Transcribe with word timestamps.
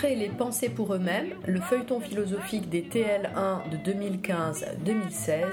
Après 0.00 0.14
les 0.14 0.30
pensées 0.30 0.70
pour 0.70 0.94
eux-mêmes, 0.94 1.34
le 1.46 1.60
feuilleton 1.60 2.00
philosophique 2.00 2.70
des 2.70 2.80
TL1 2.80 3.68
de 3.68 3.76
2015-2016, 3.76 5.44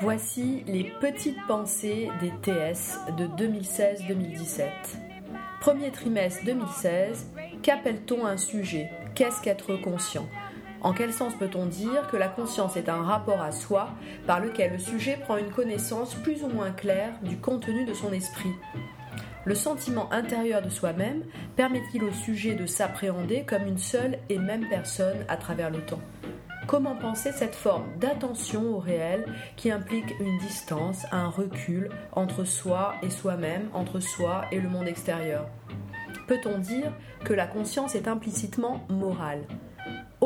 voici 0.00 0.64
les 0.66 0.84
petites 0.98 1.36
pensées 1.46 2.08
des 2.18 2.30
TS 2.40 2.98
de 3.18 3.26
2016-2017. 3.26 4.62
Premier 5.60 5.90
trimestre 5.90 6.42
2016, 6.46 7.26
qu'appelle-t-on 7.62 8.24
un 8.24 8.38
sujet? 8.38 8.88
Qu'est-ce 9.14 9.42
qu'être 9.42 9.76
conscient? 9.76 10.26
En 10.80 10.94
quel 10.94 11.12
sens 11.12 11.34
peut-on 11.34 11.66
dire 11.66 12.08
que 12.10 12.16
la 12.16 12.28
conscience 12.28 12.78
est 12.78 12.88
un 12.88 13.02
rapport 13.02 13.42
à 13.42 13.52
soi 13.52 13.90
par 14.26 14.40
lequel 14.40 14.72
le 14.72 14.78
sujet 14.78 15.18
prend 15.22 15.36
une 15.36 15.50
connaissance 15.50 16.14
plus 16.14 16.42
ou 16.44 16.48
moins 16.48 16.70
claire 16.70 17.12
du 17.20 17.36
contenu 17.36 17.84
de 17.84 17.92
son 17.92 18.10
esprit? 18.14 18.54
Le 19.46 19.54
sentiment 19.54 20.12
intérieur 20.12 20.60
de 20.60 20.68
soi-même 20.68 21.22
permet-il 21.54 22.02
au 22.04 22.10
sujet 22.10 22.54
de 22.54 22.66
s'appréhender 22.66 23.44
comme 23.46 23.66
une 23.66 23.78
seule 23.78 24.18
et 24.28 24.38
même 24.38 24.68
personne 24.68 25.24
à 25.28 25.36
travers 25.36 25.70
le 25.70 25.78
temps? 25.78 26.02
Comment 26.66 26.96
penser 26.96 27.30
cette 27.30 27.54
forme 27.54 27.86
d'attention 28.00 28.74
au 28.74 28.78
réel 28.78 29.24
qui 29.54 29.70
implique 29.70 30.18
une 30.18 30.36
distance, 30.38 31.06
un 31.12 31.28
recul 31.28 31.90
entre 32.10 32.42
soi 32.42 32.96
et 33.04 33.10
soi-même, 33.10 33.68
entre 33.72 34.00
soi 34.00 34.46
et 34.50 34.60
le 34.60 34.68
monde 34.68 34.88
extérieur? 34.88 35.48
Peut-on 36.26 36.58
dire 36.58 36.92
que 37.24 37.32
la 37.32 37.46
conscience 37.46 37.94
est 37.94 38.08
implicitement 38.08 38.84
morale? 38.88 39.46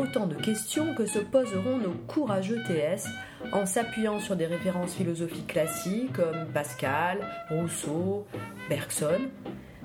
Autant 0.01 0.27
de 0.27 0.35
questions 0.35 0.95
que 0.95 1.05
se 1.05 1.19
poseront 1.19 1.77
nos 1.77 1.93
courageux 2.09 2.63
TS 2.67 3.07
en 3.53 3.67
s'appuyant 3.67 4.19
sur 4.19 4.35
des 4.35 4.47
références 4.47 4.95
philosophiques 4.95 5.49
classiques 5.49 6.15
comme 6.15 6.47
Pascal, 6.55 7.19
Rousseau, 7.51 8.27
Bergson. 8.71 9.29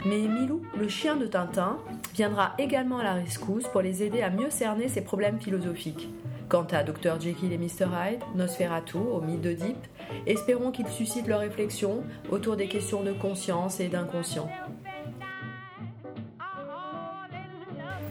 Mais 0.06 0.20
Milou, 0.20 0.62
le 0.80 0.88
chien 0.88 1.18
de 1.18 1.26
Tintin, 1.26 1.80
viendra 2.14 2.54
également 2.58 3.00
à 3.00 3.04
la 3.04 3.14
rescousse 3.16 3.68
pour 3.68 3.82
les 3.82 4.04
aider 4.04 4.22
à 4.22 4.30
mieux 4.30 4.50
cerner 4.50 4.88
ces 4.88 5.02
problèmes 5.02 5.42
philosophiques. 5.42 6.08
Quant 6.48 6.68
à 6.72 6.84
Dr 6.84 7.20
Jekyll 7.20 7.52
et 7.52 7.58
Mr 7.58 7.88
Hyde, 7.92 8.22
Nosferatu 8.36 8.98
au 8.98 9.20
mythe 9.20 9.42
d'Oedipe, 9.42 9.86
espérons 10.28 10.72
qu'ils 10.72 10.88
suscitent 10.88 11.28
leur 11.28 11.42
réflexion 11.42 12.04
autour 12.32 12.56
des 12.56 12.70
questions 12.70 13.04
de 13.04 13.12
conscience 13.12 13.82
et 13.82 13.90
d'inconscient. 13.90 14.48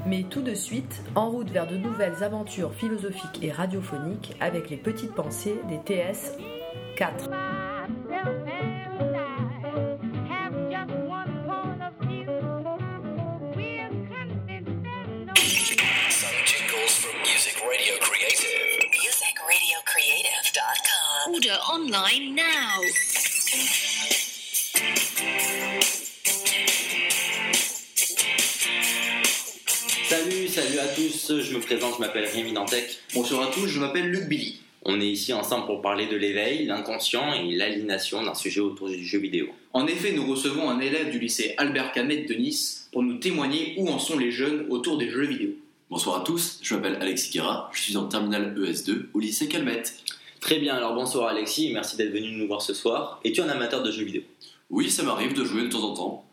Mais 0.06 0.24
tout 0.24 0.42
de 0.42 0.54
suite, 0.54 1.02
en 1.14 1.30
route 1.30 1.50
vers 1.50 1.66
de 1.66 1.76
nouvelles 1.76 2.22
aventures 2.22 2.74
philosophiques 2.74 3.38
et 3.42 3.50
radiophoniques 3.50 4.36
avec 4.40 4.68
les 4.68 4.76
petites 4.76 5.14
pensées 5.14 5.56
des 5.68 5.78
TS 5.78 6.36
4. 6.96 7.30
Order 21.26 21.58
online 21.72 22.34
now. 22.34 24.13
Salut, 30.54 30.78
à 30.78 30.86
tous, 30.86 31.40
je 31.40 31.52
me 31.52 31.60
présente, 31.60 31.94
je 31.96 32.00
m'appelle 32.00 32.26
Rémi 32.32 32.52
Dantec. 32.52 33.00
Bonjour 33.12 33.42
à 33.42 33.48
tous, 33.48 33.66
je 33.66 33.80
m'appelle 33.80 34.08
Luc 34.08 34.28
Billy. 34.28 34.60
On 34.84 35.00
est 35.00 35.08
ici 35.08 35.32
ensemble 35.32 35.66
pour 35.66 35.82
parler 35.82 36.06
de 36.06 36.14
l'éveil, 36.14 36.66
l'inconscient 36.66 37.34
et 37.34 37.56
l'aliénation 37.56 38.22
d'un 38.22 38.34
sujet 38.34 38.60
autour 38.60 38.88
du 38.88 39.04
jeu 39.04 39.18
vidéo. 39.18 39.48
En 39.72 39.88
effet, 39.88 40.12
nous 40.12 40.24
recevons 40.24 40.70
un 40.70 40.78
élève 40.78 41.10
du 41.10 41.18
lycée 41.18 41.54
Albert 41.56 41.90
Canet 41.90 42.28
de 42.28 42.34
Nice 42.34 42.88
pour 42.92 43.02
nous 43.02 43.16
témoigner 43.16 43.74
où 43.78 43.88
en 43.88 43.98
sont 43.98 44.16
les 44.16 44.30
jeunes 44.30 44.66
autour 44.70 44.96
des 44.96 45.10
jeux 45.10 45.26
vidéo. 45.26 45.50
Bonsoir 45.90 46.20
à 46.20 46.24
tous, 46.24 46.60
je 46.62 46.76
m'appelle 46.76 46.98
Alexis 47.00 47.32
Guerra, 47.32 47.68
je 47.74 47.82
suis 47.82 47.96
en 47.96 48.06
terminale 48.06 48.54
ES2 48.56 49.06
au 49.12 49.18
lycée 49.18 49.48
Calmette. 49.48 49.96
Très 50.38 50.60
bien, 50.60 50.76
alors 50.76 50.94
bonsoir 50.94 51.30
Alexis, 51.30 51.72
merci 51.72 51.96
d'être 51.96 52.12
venu 52.12 52.30
nous 52.30 52.46
voir 52.46 52.62
ce 52.62 52.74
soir. 52.74 53.18
Es-tu 53.24 53.40
un 53.40 53.48
amateur 53.48 53.82
de 53.82 53.90
jeux 53.90 54.04
vidéo? 54.04 54.22
Oui, 54.70 54.88
ça 54.88 55.02
m'arrive 55.02 55.34
de 55.34 55.44
jouer 55.44 55.62
de 55.62 55.68
temps 55.68 55.82
en 55.82 55.94
temps. 55.94 56.23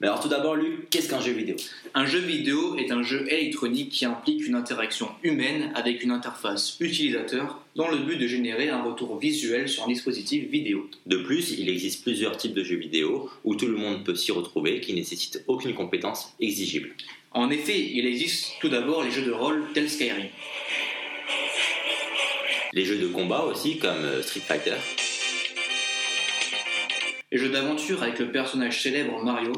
Mais 0.00 0.06
alors 0.06 0.20
tout 0.20 0.28
d'abord, 0.28 0.56
Luc, 0.56 0.90
qu'est-ce 0.90 1.08
qu'un 1.08 1.20
jeu 1.20 1.32
vidéo? 1.32 1.56
Un 1.94 2.06
jeu 2.06 2.18
vidéo 2.18 2.76
est 2.76 2.90
un 2.90 3.02
jeu 3.02 3.26
électronique 3.32 3.90
qui 3.90 4.04
implique 4.04 4.46
une 4.46 4.54
interaction 4.54 5.08
humaine 5.22 5.72
avec 5.74 6.02
une 6.02 6.10
interface 6.10 6.76
utilisateur 6.80 7.60
dans 7.76 7.88
le 7.88 7.98
but 7.98 8.16
de 8.16 8.26
générer 8.26 8.68
un 8.68 8.82
retour 8.82 9.18
visuel 9.18 9.68
sur 9.68 9.84
un 9.84 9.88
dispositif 9.88 10.48
vidéo. 10.50 10.88
De 11.06 11.16
plus, 11.18 11.52
il 11.58 11.68
existe 11.68 12.02
plusieurs 12.02 12.36
types 12.36 12.54
de 12.54 12.64
jeux 12.64 12.76
vidéo 12.76 13.30
où 13.44 13.54
tout 13.54 13.66
le 13.66 13.76
monde 13.76 14.04
peut 14.04 14.14
s'y 14.14 14.32
retrouver 14.32 14.80
qui 14.80 14.94
nécessitent 14.94 15.42
aucune 15.46 15.74
compétence 15.74 16.34
exigible. 16.40 16.90
En 17.32 17.50
effet, 17.50 17.90
il 17.92 18.06
existe 18.06 18.52
tout 18.60 18.68
d'abord 18.68 19.02
les 19.02 19.10
jeux 19.10 19.24
de 19.24 19.32
rôle 19.32 19.64
tels 19.74 19.90
Skyrim. 19.90 20.26
Les 22.72 22.84
jeux 22.84 22.98
de 22.98 23.06
combat 23.08 23.44
aussi, 23.44 23.78
comme 23.78 24.04
euh, 24.04 24.22
Street 24.22 24.40
Fighter. 24.40 24.74
Les 27.34 27.40
jeux 27.40 27.48
d'aventure 27.48 28.00
avec 28.00 28.20
le 28.20 28.30
personnage 28.30 28.80
célèbre 28.80 29.20
Mario. 29.20 29.52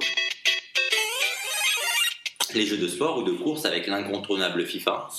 Les 2.55 2.65
jeux 2.65 2.79
de 2.79 2.89
sport 2.89 3.19
ou 3.19 3.23
de 3.23 3.33
course 3.33 3.67
avec 3.67 3.87
l'incontournable 3.87 4.65
FIFA. 4.65 5.11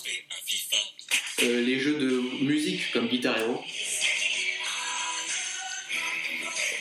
Euh, 1.43 1.61
les 1.61 1.77
jeux 1.77 1.99
de 1.99 2.43
musique 2.43 2.91
comme 2.91 3.09
Guitar 3.09 3.37
Hero. 3.37 3.61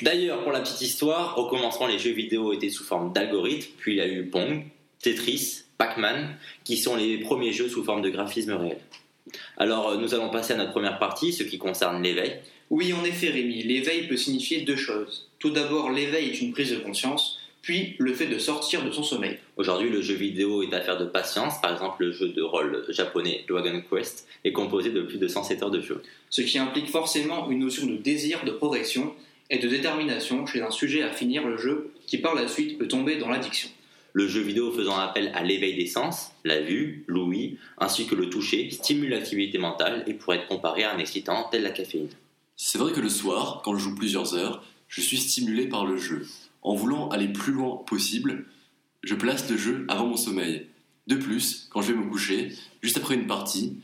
D'ailleurs, 0.00 0.42
pour 0.44 0.52
la 0.52 0.60
petite 0.60 0.80
histoire, 0.80 1.36
au 1.36 1.46
commencement, 1.46 1.86
les 1.86 1.98
jeux 1.98 2.12
vidéo 2.12 2.54
étaient 2.54 2.70
sous 2.70 2.84
forme 2.84 3.12
d'algorithmes, 3.12 3.72
puis 3.76 3.96
il 3.96 3.98
y 3.98 4.00
a 4.00 4.08
eu 4.08 4.24
Pong, 4.30 4.64
Tetris, 5.02 5.64
Pac-Man, 5.76 6.38
qui 6.64 6.78
sont 6.78 6.96
les 6.96 7.18
premiers 7.18 7.52
jeux 7.52 7.68
sous 7.68 7.84
forme 7.84 8.00
de 8.00 8.08
graphisme 8.08 8.54
réel. 8.54 8.78
Alors, 9.58 9.90
euh, 9.90 9.98
nous 9.98 10.14
allons 10.14 10.30
passer 10.30 10.54
à 10.54 10.56
notre 10.56 10.72
première 10.72 10.98
partie, 10.98 11.34
ce 11.34 11.42
qui 11.42 11.58
concerne 11.58 12.02
l'éveil. 12.02 12.40
Oui, 12.68 12.92
en 12.92 13.04
effet, 13.04 13.30
Rémi, 13.30 13.62
l'éveil 13.62 14.08
peut 14.08 14.16
signifier 14.16 14.62
deux 14.62 14.76
choses. 14.76 15.28
Tout 15.38 15.50
d'abord, 15.50 15.90
l'éveil 15.90 16.30
est 16.30 16.40
une 16.40 16.52
prise 16.52 16.72
de 16.72 16.78
conscience, 16.78 17.38
puis 17.62 17.94
le 17.98 18.12
fait 18.12 18.26
de 18.26 18.38
sortir 18.38 18.84
de 18.84 18.90
son 18.90 19.04
sommeil. 19.04 19.38
Aujourd'hui, 19.56 19.88
le 19.88 20.02
jeu 20.02 20.14
vidéo 20.14 20.62
est 20.62 20.74
affaire 20.74 20.98
de 20.98 21.04
patience. 21.04 21.60
Par 21.60 21.72
exemple, 21.72 22.04
le 22.04 22.12
jeu 22.12 22.28
de 22.28 22.42
rôle 22.42 22.84
japonais 22.88 23.44
Dragon 23.48 23.80
Quest 23.88 24.26
est 24.44 24.52
composé 24.52 24.90
de 24.90 25.02
plus 25.02 25.18
de 25.18 25.28
107 25.28 25.62
heures 25.62 25.70
de 25.70 25.80
jeu. 25.80 26.02
Ce 26.28 26.42
qui 26.42 26.58
implique 26.58 26.88
forcément 26.88 27.48
une 27.50 27.60
notion 27.60 27.86
de 27.86 27.96
désir, 27.96 28.44
de 28.44 28.50
progression 28.50 29.14
et 29.48 29.58
de 29.58 29.68
détermination 29.68 30.44
chez 30.44 30.60
un 30.60 30.72
sujet 30.72 31.02
à 31.02 31.12
finir 31.12 31.46
le 31.46 31.56
jeu 31.56 31.92
qui 32.06 32.18
par 32.18 32.34
la 32.34 32.48
suite 32.48 32.78
peut 32.78 32.88
tomber 32.88 33.16
dans 33.16 33.28
l'addiction. 33.28 33.68
Le 34.12 34.26
jeu 34.26 34.40
vidéo 34.40 34.72
faisant 34.72 34.98
appel 34.98 35.30
à 35.34 35.44
l'éveil 35.44 35.76
des 35.76 35.86
sens, 35.86 36.32
la 36.44 36.60
vue, 36.60 37.04
l'ouïe, 37.06 37.58
ainsi 37.78 38.06
que 38.06 38.14
le 38.14 38.28
toucher, 38.28 38.70
stimule 38.70 39.10
l'activité 39.10 39.58
mentale 39.58 40.02
et 40.06 40.14
pourrait 40.14 40.38
être 40.38 40.48
comparé 40.48 40.82
à 40.84 40.94
un 40.94 40.98
excitant 40.98 41.48
tel 41.50 41.62
la 41.62 41.70
caféine. 41.70 42.08
C'est 42.58 42.78
vrai 42.78 42.92
que 42.92 43.00
le 43.00 43.10
soir, 43.10 43.60
quand 43.62 43.76
je 43.76 43.84
joue 43.84 43.94
plusieurs 43.94 44.34
heures, 44.34 44.64
je 44.88 45.02
suis 45.02 45.18
stimulé 45.18 45.68
par 45.68 45.84
le 45.84 45.98
jeu. 45.98 46.26
En 46.62 46.74
voulant 46.74 47.10
aller 47.10 47.28
plus 47.28 47.52
loin 47.52 47.76
possible, 47.86 48.46
je 49.02 49.14
place 49.14 49.48
le 49.50 49.58
jeu 49.58 49.84
avant 49.88 50.06
mon 50.06 50.16
sommeil. 50.16 50.66
De 51.06 51.16
plus, 51.16 51.68
quand 51.70 51.82
je 51.82 51.92
vais 51.92 51.98
me 51.98 52.10
coucher, 52.10 52.52
juste 52.82 52.96
après 52.96 53.14
une 53.14 53.26
partie, 53.26 53.76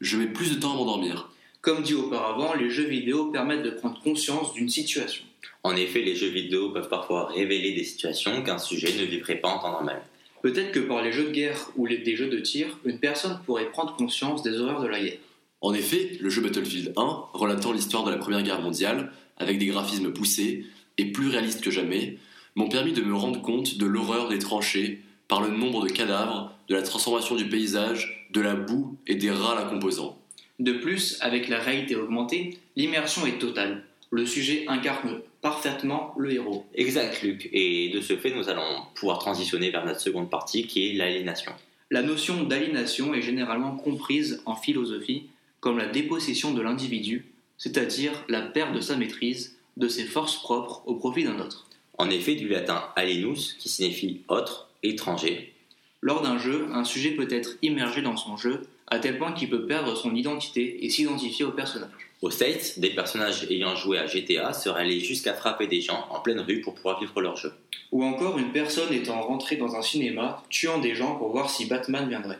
je 0.00 0.16
mets 0.16 0.26
plus 0.26 0.54
de 0.54 0.58
temps 0.58 0.72
à 0.72 0.76
m'endormir. 0.76 1.30
Comme 1.60 1.82
dit 1.82 1.94
auparavant, 1.94 2.54
les 2.54 2.70
jeux 2.70 2.88
vidéo 2.88 3.26
permettent 3.26 3.62
de 3.62 3.70
prendre 3.70 4.00
conscience 4.02 4.54
d'une 4.54 4.70
situation. 4.70 5.24
En 5.62 5.76
effet, 5.76 6.00
les 6.00 6.16
jeux 6.16 6.28
vidéo 6.28 6.70
peuvent 6.70 6.88
parfois 6.88 7.26
révéler 7.26 7.74
des 7.74 7.84
situations 7.84 8.42
qu'un 8.42 8.58
sujet 8.58 8.98
ne 8.98 9.04
vivrait 9.04 9.36
pas 9.36 9.48
en 9.48 9.58
temps 9.58 9.72
normal. 9.72 10.02
Peut-être 10.42 10.72
que 10.72 10.80
par 10.80 11.02
les 11.02 11.12
jeux 11.12 11.24
de 11.24 11.30
guerre 11.30 11.70
ou 11.76 11.84
les, 11.84 11.98
des 11.98 12.16
jeux 12.16 12.28
de 12.28 12.38
tir, 12.38 12.78
une 12.86 12.98
personne 12.98 13.38
pourrait 13.44 13.70
prendre 13.70 13.96
conscience 13.96 14.42
des 14.42 14.58
horreurs 14.58 14.82
de 14.82 14.88
la 14.88 15.00
guerre. 15.00 15.18
En 15.64 15.72
effet, 15.72 16.18
le 16.20 16.28
jeu 16.28 16.42
Battlefield 16.42 16.92
1, 16.94 17.24
relatant 17.32 17.72
l'histoire 17.72 18.04
de 18.04 18.10
la 18.10 18.18
Première 18.18 18.42
Guerre 18.42 18.60
mondiale, 18.60 19.10
avec 19.38 19.58
des 19.58 19.64
graphismes 19.64 20.12
poussés 20.12 20.66
et 20.98 21.06
plus 21.06 21.30
réalistes 21.30 21.64
que 21.64 21.70
jamais, 21.70 22.18
m'ont 22.54 22.68
permis 22.68 22.92
de 22.92 23.00
me 23.00 23.14
rendre 23.14 23.40
compte 23.40 23.78
de 23.78 23.86
l'horreur 23.86 24.28
des 24.28 24.38
tranchées 24.38 25.00
par 25.26 25.40
le 25.40 25.48
nombre 25.48 25.82
de 25.82 25.90
cadavres, 25.90 26.52
de 26.68 26.74
la 26.74 26.82
transformation 26.82 27.34
du 27.34 27.48
paysage, 27.48 28.28
de 28.30 28.42
la 28.42 28.54
boue 28.54 28.98
et 29.06 29.14
des 29.14 29.30
rats 29.30 29.54
la 29.54 29.64
composant. 29.64 30.18
De 30.58 30.74
plus, 30.74 31.16
avec 31.22 31.48
la 31.48 31.60
réalité 31.60 31.96
augmentée, 31.96 32.58
l'immersion 32.76 33.24
est 33.24 33.38
totale. 33.38 33.84
Le 34.10 34.26
sujet 34.26 34.66
incarne 34.68 35.22
parfaitement 35.40 36.14
le 36.18 36.30
héros. 36.30 36.66
Exact, 36.74 37.22
Luc. 37.22 37.48
Et 37.54 37.88
de 37.88 38.02
ce 38.02 38.18
fait, 38.18 38.34
nous 38.36 38.50
allons 38.50 38.82
pouvoir 38.94 39.18
transitionner 39.18 39.70
vers 39.70 39.86
notre 39.86 40.00
seconde 40.00 40.28
partie 40.28 40.66
qui 40.66 40.90
est 40.90 40.92
l'aliénation. 40.92 41.52
La 41.90 42.02
notion 42.02 42.42
d'aliénation 42.42 43.14
est 43.14 43.22
généralement 43.22 43.76
comprise 43.76 44.42
en 44.44 44.56
philosophie 44.56 45.30
comme 45.64 45.78
la 45.78 45.86
dépossession 45.86 46.52
de 46.52 46.60
l'individu, 46.60 47.24
c'est-à-dire 47.56 48.12
la 48.28 48.42
perte 48.42 48.74
de 48.74 48.82
sa 48.82 48.96
maîtrise, 48.96 49.56
de 49.78 49.88
ses 49.88 50.04
forces 50.04 50.36
propres 50.36 50.82
au 50.84 50.94
profit 50.94 51.24
d'un 51.24 51.40
autre. 51.40 51.66
En 51.96 52.10
effet, 52.10 52.34
du 52.34 52.48
latin 52.48 52.84
alienus, 52.96 53.56
qui 53.58 53.70
signifie 53.70 54.20
autre, 54.28 54.68
étranger. 54.82 55.54
Lors 56.02 56.20
d'un 56.20 56.36
jeu, 56.36 56.68
un 56.74 56.84
sujet 56.84 57.12
peut 57.12 57.28
être 57.30 57.56
immergé 57.62 58.02
dans 58.02 58.18
son 58.18 58.36
jeu 58.36 58.66
à 58.88 58.98
tel 58.98 59.16
point 59.16 59.32
qu'il 59.32 59.48
peut 59.48 59.64
perdre 59.64 59.96
son 59.96 60.14
identité 60.14 60.84
et 60.84 60.90
s'identifier 60.90 61.46
au 61.46 61.52
personnage. 61.52 62.10
Aux 62.20 62.30
States, 62.30 62.78
des 62.78 62.90
personnages 62.90 63.46
ayant 63.50 63.74
joué 63.74 63.96
à 63.96 64.06
GTA 64.06 64.52
seraient 64.52 64.82
allés 64.82 65.00
jusqu'à 65.00 65.32
frapper 65.32 65.66
des 65.66 65.80
gens 65.80 66.06
en 66.10 66.20
pleine 66.20 66.40
rue 66.40 66.60
pour 66.60 66.74
pouvoir 66.74 67.00
vivre 67.00 67.22
leur 67.22 67.38
jeu. 67.38 67.54
Ou 67.90 68.04
encore 68.04 68.38
une 68.38 68.52
personne 68.52 68.92
étant 68.92 69.22
rentrée 69.22 69.56
dans 69.56 69.76
un 69.76 69.82
cinéma, 69.82 70.42
tuant 70.50 70.76
des 70.76 70.94
gens 70.94 71.16
pour 71.16 71.30
voir 71.30 71.48
si 71.48 71.64
Batman 71.64 72.06
viendrait. 72.06 72.38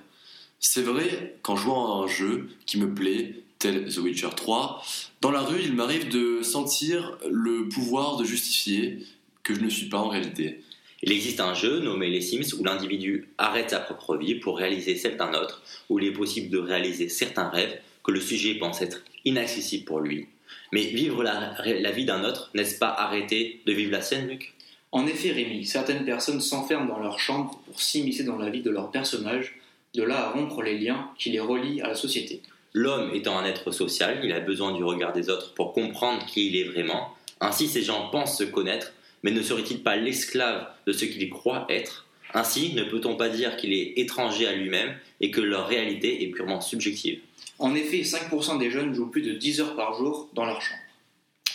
C'est 0.61 0.83
vrai 0.83 1.37
qu'en 1.43 1.57
jouant 1.57 2.01
à 2.01 2.05
un 2.05 2.07
jeu 2.07 2.49
qui 2.67 2.79
me 2.79 2.93
plaît, 2.93 3.35
tel 3.59 3.93
The 3.93 3.99
Witcher 3.99 4.31
3, 4.37 4.83
dans 5.21 5.31
la 5.31 5.41
rue, 5.41 5.61
il 5.63 5.75
m'arrive 5.75 6.09
de 6.09 6.43
sentir 6.43 7.17
le 7.31 7.69
pouvoir 7.69 8.17
de 8.17 8.25
justifier 8.25 8.99
que 9.43 9.55
je 9.55 9.61
ne 9.61 9.69
suis 9.69 9.89
pas 9.89 9.99
en 9.99 10.09
réalité. 10.09 10.63
Il 11.03 11.13
existe 11.13 11.41
un 11.41 11.55
jeu 11.55 11.81
nommé 11.81 12.09
Les 12.09 12.23
Sims 12.23 12.59
où 12.59 12.65
l'individu 12.65 13.29
arrête 13.37 13.71
sa 13.71 13.81
propre 13.81 14.17
vie 14.17 14.37
pour 14.37 14.57
réaliser 14.57 14.97
celle 14.97 15.17
d'un 15.17 15.35
autre, 15.35 15.63
où 15.91 15.99
il 15.99 16.07
est 16.07 16.13
possible 16.13 16.49
de 16.49 16.59
réaliser 16.59 17.09
certains 17.09 17.51
rêves 17.51 17.79
que 18.03 18.11
le 18.11 18.21
sujet 18.21 18.55
pense 18.55 18.81
être 18.81 19.03
inaccessibles 19.25 19.85
pour 19.85 20.01
lui. 20.01 20.29
Mais 20.73 20.87
vivre 20.87 21.23
la, 21.23 21.55
la 21.65 21.91
vie 21.91 22.05
d'un 22.05 22.25
autre, 22.25 22.51
n'est-ce 22.55 22.79
pas 22.79 22.89
arrêter 22.89 23.61
de 23.67 23.73
vivre 23.73 23.93
la 23.93 24.03
scène, 24.03 24.29
Luc? 24.29 24.55
En 24.93 25.07
effet, 25.07 25.33
Rémi, 25.33 25.65
certaines 25.65 26.05
personnes 26.05 26.41
s'enferment 26.41 26.87
dans 26.87 27.01
leur 27.01 27.19
chambre 27.19 27.61
pour 27.67 27.81
s'immiscer 27.81 28.25
dans 28.25 28.39
la 28.39 28.49
vie 28.49 28.63
de 28.63 28.71
leur 28.71 28.91
personnage, 28.91 29.57
de 29.95 30.03
là 30.03 30.27
à 30.27 30.31
rompre 30.31 30.63
les 30.63 30.79
liens 30.79 31.11
qui 31.19 31.31
les 31.31 31.41
relient 31.41 31.81
à 31.81 31.89
la 31.89 31.95
société. 31.95 32.43
L'homme 32.73 33.15
étant 33.15 33.39
un 33.39 33.45
être 33.45 33.71
social, 33.71 34.21
il 34.25 34.33
a 34.33 34.41
besoin 34.41 34.73
du 34.73 34.83
regard 34.83 35.13
des 35.13 35.31
autres 35.31 35.55
pour 35.55 35.73
comprendre 35.73 36.27
qui 36.27 36.49
il 36.49 36.57
est 36.57 36.65
vraiment. 36.65 37.15
Ainsi, 37.41 37.69
ces 37.69 37.83
gens 37.83 38.09
pensent 38.09 38.39
se 38.39 38.45
connaître, 38.45 38.93
mais 39.23 39.31
ne 39.31 39.43
serait-il 39.43 39.83
pas 39.83 39.97
l'esclave 39.97 40.67
de 40.87 40.93
ce 40.93 41.05
qu'il 41.05 41.31
croit 41.31 41.67
être? 41.69 42.07
Ainsi, 42.35 42.75
ne 42.75 42.83
peut-on 42.83 43.15
pas 43.15 43.29
dire 43.29 43.57
qu'il 43.57 43.73
est 43.73 43.93
étranger 43.97 44.47
à 44.49 44.53
lui-même 44.53 44.97
et 45.21 45.31
que 45.31 45.41
leur 45.41 45.69
réalité 45.69 46.25
est 46.25 46.29
purement 46.29 46.61
subjective? 46.61 47.21
En 47.61 47.77
effet, 47.77 48.01
5% 48.01 48.59
des 48.59 48.73
jeunes 48.73 48.93
jouent 48.93 49.11
plus 49.11 49.23
de 49.23 49.33
10 49.33 49.61
heures 49.61 49.77
par 49.77 49.95
jour 49.95 50.29
dans 50.35 50.45
leur 50.45 50.61
chambre. 50.61 50.81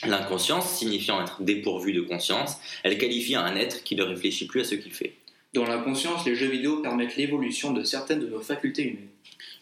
L'inconscience, 0.07 0.71
signifiant 0.77 1.21
être 1.21 1.42
dépourvu 1.42 1.92
de 1.92 2.00
conscience, 2.00 2.56
elle 2.83 2.97
qualifie 2.97 3.35
un 3.35 3.57
être 3.57 3.83
qui 3.83 3.97
ne 3.97 4.03
réfléchit 4.03 4.47
plus 4.47 4.62
à 4.62 4.63
ce 4.63 4.75
qu'il 4.75 4.94
fait. 4.94 5.15
Dans 5.54 5.66
la 5.66 5.80
conscience, 5.80 6.25
les 6.25 6.36
jeux 6.36 6.50
vidéo 6.50 6.81
permettent 6.81 7.16
l'évolution 7.16 7.74
de 7.74 7.84
certaines 7.84 8.19
de 8.19 8.28
nos 8.28 8.42
facultés 8.42 8.84
humaines. 8.84 9.10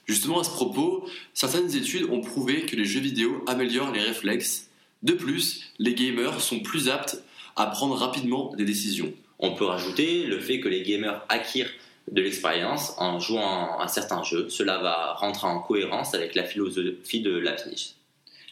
Justement 0.06 0.40
à 0.40 0.44
ce 0.44 0.50
propos, 0.50 1.08
certaines 1.34 1.74
études 1.76 2.10
ont 2.10 2.20
prouvé 2.20 2.66
que 2.66 2.76
les 2.76 2.84
jeux 2.84 3.00
vidéo 3.00 3.44
améliorent 3.48 3.94
les 3.94 4.02
réflexes. 4.02 4.70
De 5.04 5.14
plus, 5.14 5.72
les 5.80 5.94
gamers 5.94 6.42
sont 6.42 6.60
plus 6.60 6.90
aptes 6.90 7.24
à 7.56 7.68
prendre 7.68 7.96
rapidement 7.96 8.54
des 8.56 8.66
décisions. 8.66 9.14
On 9.40 9.54
peut 9.56 9.66
rajouter 9.66 10.26
le 10.26 10.40
fait 10.40 10.60
que 10.60 10.68
les 10.68 10.84
gamers 10.84 11.24
acquièrent 11.30 11.72
de 12.12 12.22
l'expérience 12.22 12.94
en 12.98 13.20
jouant 13.20 13.80
à 13.80 13.88
certains 13.88 14.24
jeux. 14.24 14.50
Cela 14.50 14.80
va 14.80 15.14
rentrer 15.14 15.48
en 15.48 15.60
cohérence 15.60 16.14
avec 16.14 16.36
la 16.36 16.44
philosophie 16.44 17.22
de 17.22 17.38
Leibniz. 17.38 17.96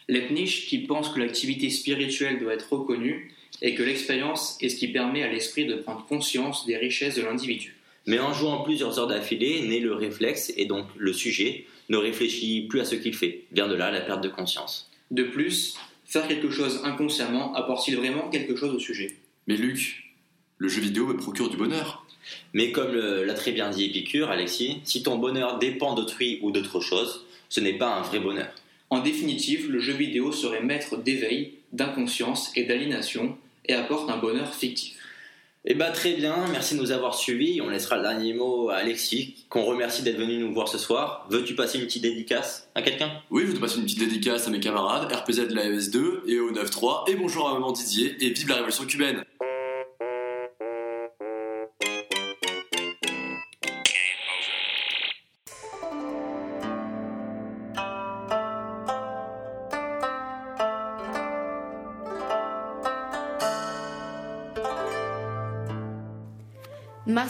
Leibniz 0.08 0.66
qui 0.66 0.78
pense 0.78 1.08
que 1.10 1.18
l'activité 1.18 1.68
spirituelle 1.68 2.38
doit 2.38 2.54
être 2.54 2.72
reconnue 2.72 3.34
et 3.62 3.74
que 3.74 3.82
l'expérience 3.82 4.58
est 4.60 4.68
ce 4.68 4.76
qui 4.76 4.88
permet 4.88 5.22
à 5.22 5.32
l'esprit 5.32 5.66
de 5.66 5.74
prendre 5.74 6.04
conscience 6.06 6.66
des 6.66 6.76
richesses 6.76 7.16
de 7.16 7.22
l'individu. 7.22 7.76
Mais 8.06 8.18
en 8.20 8.32
jouant 8.32 8.62
plusieurs 8.62 8.98
heures 8.98 9.08
d'affilée, 9.08 9.66
naît 9.66 9.80
le 9.80 9.94
réflexe 9.94 10.52
et 10.56 10.66
donc 10.66 10.86
le 10.96 11.12
sujet 11.12 11.66
ne 11.88 11.96
réfléchit 11.96 12.66
plus 12.68 12.80
à 12.80 12.84
ce 12.84 12.94
qu'il 12.94 13.14
fait. 13.14 13.44
Vient 13.52 13.68
de 13.68 13.74
là 13.74 13.90
la 13.90 14.00
perte 14.00 14.22
de 14.22 14.28
conscience. 14.28 14.90
De 15.10 15.24
plus, 15.24 15.76
faire 16.04 16.28
quelque 16.28 16.50
chose 16.50 16.80
inconsciemment 16.84 17.54
apporte-t-il 17.54 17.96
vraiment 17.96 18.28
quelque 18.28 18.56
chose 18.56 18.74
au 18.74 18.78
sujet? 18.78 19.16
Mais 19.46 19.56
Luc, 19.56 20.12
le 20.58 20.68
jeu 20.68 20.80
vidéo 20.80 21.06
me 21.06 21.16
procure 21.16 21.50
du 21.50 21.56
bonheur. 21.56 22.06
Mais 22.54 22.72
comme 22.72 22.94
l'a 22.94 23.34
très 23.34 23.52
bien 23.52 23.70
dit 23.70 23.84
Épicure, 23.84 24.30
Alexis, 24.30 24.78
si 24.84 25.02
ton 25.02 25.16
bonheur 25.16 25.58
dépend 25.58 25.94
d'autrui 25.94 26.40
ou 26.42 26.50
d'autre 26.50 26.80
chose, 26.80 27.24
ce 27.48 27.60
n'est 27.60 27.78
pas 27.78 27.94
un 27.94 28.02
vrai 28.02 28.18
bonheur. 28.18 28.48
En 28.90 29.00
définitive, 29.00 29.70
le 29.70 29.80
jeu 29.80 29.92
vidéo 29.92 30.32
serait 30.32 30.62
maître 30.62 30.96
d'éveil, 30.96 31.54
d'inconscience 31.72 32.52
et 32.56 32.64
d'aliénation 32.64 33.36
et 33.68 33.74
apporte 33.74 34.10
un 34.10 34.16
bonheur 34.16 34.54
fictif. 34.54 34.94
Eh 35.68 35.74
bah 35.74 35.90
très 35.90 36.12
bien, 36.12 36.36
merci 36.52 36.76
de 36.76 36.80
nous 36.80 36.92
avoir 36.92 37.16
suivis. 37.16 37.60
On 37.60 37.68
laissera 37.68 37.96
le 37.96 38.02
dernier 38.02 38.32
mot 38.34 38.68
à 38.68 38.76
Alexis, 38.76 39.46
qu'on 39.48 39.64
remercie 39.64 40.02
d'être 40.02 40.16
venu 40.16 40.38
nous 40.38 40.54
voir 40.54 40.68
ce 40.68 40.78
soir. 40.78 41.26
Veux-tu 41.28 41.56
passer 41.56 41.78
une 41.78 41.86
petite 41.86 42.02
dédicace 42.02 42.68
à 42.76 42.82
quelqu'un? 42.82 43.10
Oui, 43.30 43.44
je 43.48 43.52
te 43.52 43.58
passe 43.58 43.74
une 43.74 43.82
petite 43.82 43.98
dédicace 43.98 44.46
à 44.46 44.50
mes 44.50 44.60
camarades, 44.60 45.10
RPZ 45.12 45.48
de 45.48 45.54
la 45.54 45.68
ES2 45.68 46.28
et 46.28 46.38
au 46.38 46.52
9.3, 46.52 47.10
et 47.10 47.16
bonjour 47.16 47.48
à 47.48 47.54
maman 47.54 47.72
Didier, 47.72 48.14
et 48.20 48.30
vive 48.30 48.48
la 48.48 48.54
révolution 48.54 48.84
cubaine 48.84 49.24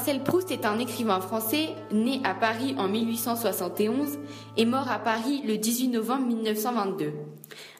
Marcel 0.06 0.22
Proust 0.22 0.52
est 0.52 0.64
un 0.64 0.78
écrivain 0.78 1.20
français 1.20 1.70
né 1.90 2.20
à 2.22 2.32
Paris 2.32 2.76
en 2.78 2.86
1871 2.86 4.20
et 4.56 4.64
mort 4.64 4.88
à 4.88 5.00
Paris 5.00 5.42
le 5.44 5.58
18 5.58 5.88
novembre 5.88 6.26
1922. 6.26 7.12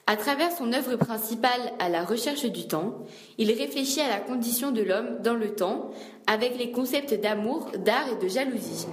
À 0.09 0.17
travers 0.17 0.51
son 0.51 0.73
œuvre 0.73 0.97
principale 0.97 1.61
À 1.79 1.89
la 1.89 2.03
recherche 2.03 2.45
du 2.47 2.67
temps, 2.67 2.95
il 3.39 3.53
réfléchit 3.53 4.01
à 4.01 4.09
la 4.09 4.19
condition 4.19 4.73
de 4.73 4.83
l'homme 4.83 5.19
dans 5.23 5.35
le 5.35 5.55
temps 5.55 5.93
avec 6.27 6.59
les 6.59 6.73
concepts 6.73 7.15
d'amour, 7.15 7.71
d'art 7.85 8.09
et 8.11 8.25
de 8.25 8.29
jalousie. 8.29 8.89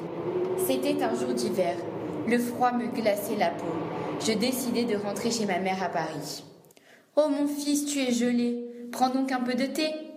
C'était 0.68 1.02
un 1.02 1.16
jour 1.16 1.34
d'hiver. 1.34 1.76
Le 2.28 2.38
froid 2.38 2.72
me 2.72 2.86
glaçait 2.86 3.36
la 3.36 3.50
peau. 3.50 3.66
Je 4.20 4.34
décidai 4.34 4.84
de 4.84 4.96
rentrer 4.96 5.32
chez 5.32 5.48
ma 5.48 5.58
mère 5.58 5.82
à 5.82 5.90
Paris. 5.90 6.44
Oh 7.16 7.30
mon 7.30 7.48
fils, 7.48 7.88
tu 7.88 7.98
es 8.00 8.12
gelé. 8.12 8.64
Prends 8.92 9.10
donc 9.10 9.32
un 9.32 9.42
peu 9.42 9.56
de 9.56 9.66
thé. 9.66 10.13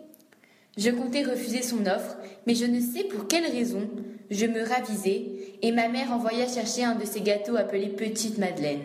Je 0.76 0.90
comptais 0.90 1.23
refuser 1.23 1.62
son 1.62 1.87
offre, 1.87 2.17
mais 2.46 2.55
je 2.55 2.67
ne 2.67 2.81
sais 2.81 3.05
pour 3.05 3.26
quelle 3.28 3.50
raison. 3.50 3.88
Je 4.31 4.46
me 4.46 4.62
ravisai 4.62 5.59
et 5.62 5.73
ma 5.73 5.88
mère 5.88 6.12
envoya 6.12 6.47
chercher 6.47 6.85
un 6.85 6.95
de 6.95 7.06
ces 7.06 7.21
gâteaux 7.21 7.56
appelés 7.56 7.88
Petite 7.88 8.38
Madeleine. 8.38 8.83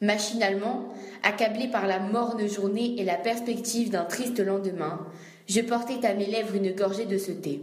Machinalement, 0.00 0.88
accablé 1.22 1.68
par 1.68 1.86
la 1.86 1.98
morne 1.98 2.48
journée 2.48 2.94
et 2.98 3.04
la 3.04 3.16
perspective 3.16 3.90
d'un 3.90 4.04
triste 4.04 4.38
lendemain, 4.38 5.06
je 5.48 5.60
portai 5.60 6.06
à 6.06 6.14
mes 6.14 6.26
lèvres 6.26 6.54
une 6.54 6.72
gorgée 6.72 7.06
de 7.06 7.18
ce 7.18 7.32
thé. 7.32 7.62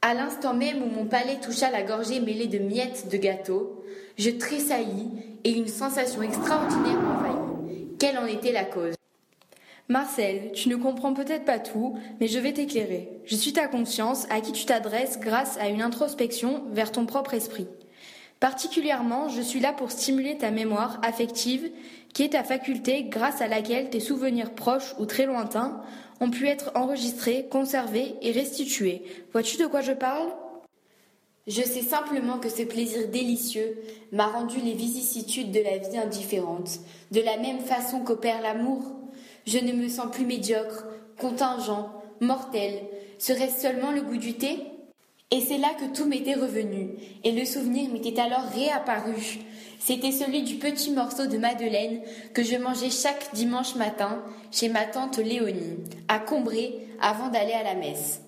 À 0.00 0.14
l'instant 0.14 0.54
même 0.54 0.82
où 0.82 0.86
mon 0.86 1.06
palais 1.06 1.38
toucha 1.40 1.70
la 1.70 1.82
gorgée 1.82 2.20
mêlée 2.20 2.46
de 2.46 2.58
miettes 2.58 3.08
de 3.10 3.16
gâteau, 3.18 3.84
je 4.16 4.30
tressaillis 4.30 5.10
et 5.44 5.50
une 5.50 5.68
sensation 5.68 6.22
extraordinaire 6.22 7.00
m'envahit. 7.00 7.98
Quelle 7.98 8.18
en 8.18 8.26
était 8.26 8.52
la 8.52 8.64
cause? 8.64 8.94
Marcel, 9.90 10.52
tu 10.52 10.68
ne 10.68 10.76
comprends 10.76 11.14
peut-être 11.14 11.46
pas 11.46 11.58
tout, 11.58 11.96
mais 12.20 12.28
je 12.28 12.38
vais 12.38 12.52
t'éclairer. 12.52 13.08
Je 13.24 13.34
suis 13.34 13.54
ta 13.54 13.68
conscience 13.68 14.26
à 14.28 14.42
qui 14.42 14.52
tu 14.52 14.66
t'adresses 14.66 15.18
grâce 15.18 15.56
à 15.56 15.68
une 15.68 15.80
introspection 15.80 16.64
vers 16.72 16.92
ton 16.92 17.06
propre 17.06 17.32
esprit. 17.32 17.66
Particulièrement, 18.38 19.30
je 19.30 19.40
suis 19.40 19.60
là 19.60 19.72
pour 19.72 19.90
stimuler 19.90 20.36
ta 20.36 20.50
mémoire 20.50 21.00
affective, 21.02 21.70
qui 22.12 22.22
est 22.22 22.30
ta 22.30 22.44
faculté 22.44 23.04
grâce 23.04 23.40
à 23.40 23.48
laquelle 23.48 23.88
tes 23.88 23.98
souvenirs 23.98 24.54
proches 24.54 24.94
ou 24.98 25.06
très 25.06 25.24
lointains 25.24 25.80
ont 26.20 26.30
pu 26.30 26.48
être 26.48 26.70
enregistrés, 26.74 27.46
conservés 27.50 28.14
et 28.20 28.30
restitués. 28.30 29.02
Vois-tu 29.32 29.56
de 29.56 29.66
quoi 29.66 29.80
je 29.80 29.92
parle? 29.92 30.28
Je 31.46 31.62
sais 31.62 31.80
simplement 31.80 32.38
que 32.38 32.50
ce 32.50 32.62
plaisir 32.62 33.08
délicieux 33.08 33.78
m'a 34.12 34.26
rendu 34.26 34.58
les 34.60 34.74
vicissitudes 34.74 35.50
de 35.50 35.60
la 35.60 35.78
vie 35.78 35.96
indifférentes, 35.96 36.80
de 37.10 37.22
la 37.22 37.38
même 37.38 37.60
façon 37.60 38.00
qu'opère 38.00 38.42
l'amour. 38.42 38.97
Je 39.50 39.56
ne 39.56 39.72
me 39.72 39.88
sens 39.88 40.08
plus 40.12 40.26
médiocre, 40.26 40.84
contingent, 41.18 41.90
mortel. 42.20 42.82
Serait-ce 43.18 43.62
seulement 43.62 43.92
le 43.92 44.02
goût 44.02 44.18
du 44.18 44.34
thé? 44.34 44.58
Et 45.30 45.40
c'est 45.40 45.56
là 45.56 45.70
que 45.80 45.96
tout 45.96 46.04
m'était 46.04 46.34
revenu, 46.34 46.90
et 47.24 47.32
le 47.32 47.46
souvenir 47.46 47.90
m'était 47.90 48.20
alors 48.20 48.44
réapparu. 48.54 49.38
C'était 49.78 50.12
celui 50.12 50.42
du 50.42 50.56
petit 50.56 50.90
morceau 50.90 51.26
de 51.26 51.38
madeleine 51.38 52.02
que 52.34 52.42
je 52.42 52.56
mangeais 52.56 52.90
chaque 52.90 53.32
dimanche 53.32 53.74
matin 53.74 54.22
chez 54.50 54.68
ma 54.68 54.84
tante 54.84 55.16
Léonie, 55.16 55.78
à 56.08 56.18
Combray, 56.18 56.74
avant 57.00 57.28
d'aller 57.28 57.54
à 57.54 57.62
la 57.62 57.74
messe. 57.74 58.20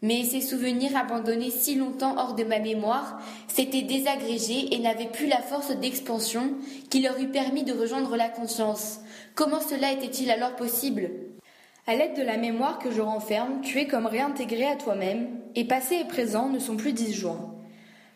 Mais 0.00 0.22
ces 0.22 0.40
souvenirs 0.40 0.96
abandonnés 0.96 1.50
si 1.50 1.74
longtemps 1.74 2.16
hors 2.18 2.34
de 2.34 2.44
ma 2.44 2.60
mémoire 2.60 3.20
s'étaient 3.48 3.82
désagrégés 3.82 4.72
et 4.72 4.78
n'avaient 4.78 5.10
plus 5.10 5.26
la 5.26 5.42
force 5.42 5.76
d'expansion 5.76 6.52
qui 6.88 7.00
leur 7.00 7.18
eût 7.18 7.28
permis 7.28 7.64
de 7.64 7.72
rejoindre 7.72 8.16
la 8.16 8.28
conscience. 8.28 9.00
Comment 9.34 9.60
cela 9.60 9.92
était-il 9.92 10.30
alors 10.30 10.54
possible? 10.54 11.10
À 11.88 11.96
l'aide 11.96 12.16
de 12.16 12.22
la 12.22 12.36
mémoire 12.36 12.78
que 12.78 12.92
je 12.92 13.00
renferme, 13.00 13.60
tu 13.62 13.78
es 13.78 13.86
comme 13.86 14.06
réintégré 14.06 14.66
à 14.66 14.76
toi-même, 14.76 15.28
et 15.56 15.64
passé 15.64 15.96
et 15.96 16.04
présent 16.04 16.48
ne 16.48 16.58
sont 16.58 16.76
plus 16.76 16.92
disjoints. 16.92 17.54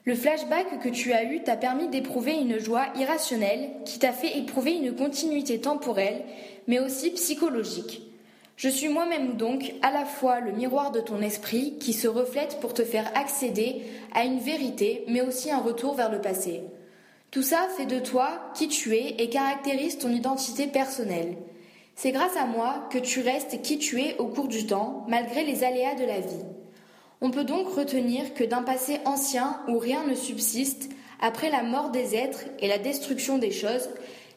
Le 0.04 0.14
flashback 0.14 0.80
que 0.80 0.88
tu 0.88 1.12
as 1.12 1.24
eu 1.24 1.42
t'a 1.42 1.56
permis 1.56 1.88
d'éprouver 1.88 2.34
une 2.34 2.58
joie 2.58 2.86
irrationnelle 2.96 3.70
qui 3.84 3.98
t'a 3.98 4.12
fait 4.12 4.36
éprouver 4.36 4.72
une 4.72 4.94
continuité 4.94 5.60
temporelle, 5.60 6.22
mais 6.66 6.80
aussi 6.80 7.10
psychologique. 7.12 8.11
Je 8.56 8.68
suis 8.68 8.88
moi-même 8.88 9.36
donc 9.36 9.72
à 9.82 9.90
la 9.90 10.04
fois 10.04 10.40
le 10.40 10.52
miroir 10.52 10.92
de 10.92 11.00
ton 11.00 11.20
esprit 11.20 11.78
qui 11.78 11.92
se 11.92 12.06
reflète 12.06 12.58
pour 12.60 12.74
te 12.74 12.84
faire 12.84 13.10
accéder 13.14 13.82
à 14.14 14.24
une 14.24 14.38
vérité, 14.38 15.04
mais 15.08 15.22
aussi 15.22 15.50
un 15.50 15.60
retour 15.60 15.94
vers 15.94 16.10
le 16.10 16.20
passé. 16.20 16.62
Tout 17.30 17.42
ça 17.42 17.66
fait 17.76 17.86
de 17.86 17.98
toi 17.98 18.28
qui 18.54 18.68
tu 18.68 18.94
es 18.94 19.16
et 19.18 19.30
caractérise 19.30 19.98
ton 19.98 20.10
identité 20.10 20.66
personnelle. 20.66 21.36
C'est 21.94 22.12
grâce 22.12 22.36
à 22.36 22.46
moi 22.46 22.86
que 22.90 22.98
tu 22.98 23.20
restes 23.20 23.62
qui 23.62 23.78
tu 23.78 24.00
es 24.00 24.16
au 24.18 24.26
cours 24.26 24.48
du 24.48 24.66
temps, 24.66 25.04
malgré 25.08 25.44
les 25.44 25.64
aléas 25.64 25.94
de 25.94 26.04
la 26.04 26.20
vie. 26.20 26.44
On 27.20 27.30
peut 27.30 27.44
donc 27.44 27.68
retenir 27.68 28.34
que 28.34 28.44
d'un 28.44 28.62
passé 28.62 28.98
ancien 29.04 29.60
où 29.68 29.78
rien 29.78 30.04
ne 30.06 30.14
subsiste, 30.14 30.90
après 31.20 31.50
la 31.50 31.62
mort 31.62 31.90
des 31.90 32.16
êtres 32.16 32.44
et 32.58 32.68
la 32.68 32.78
destruction 32.78 33.38
des 33.38 33.52
choses, 33.52 33.88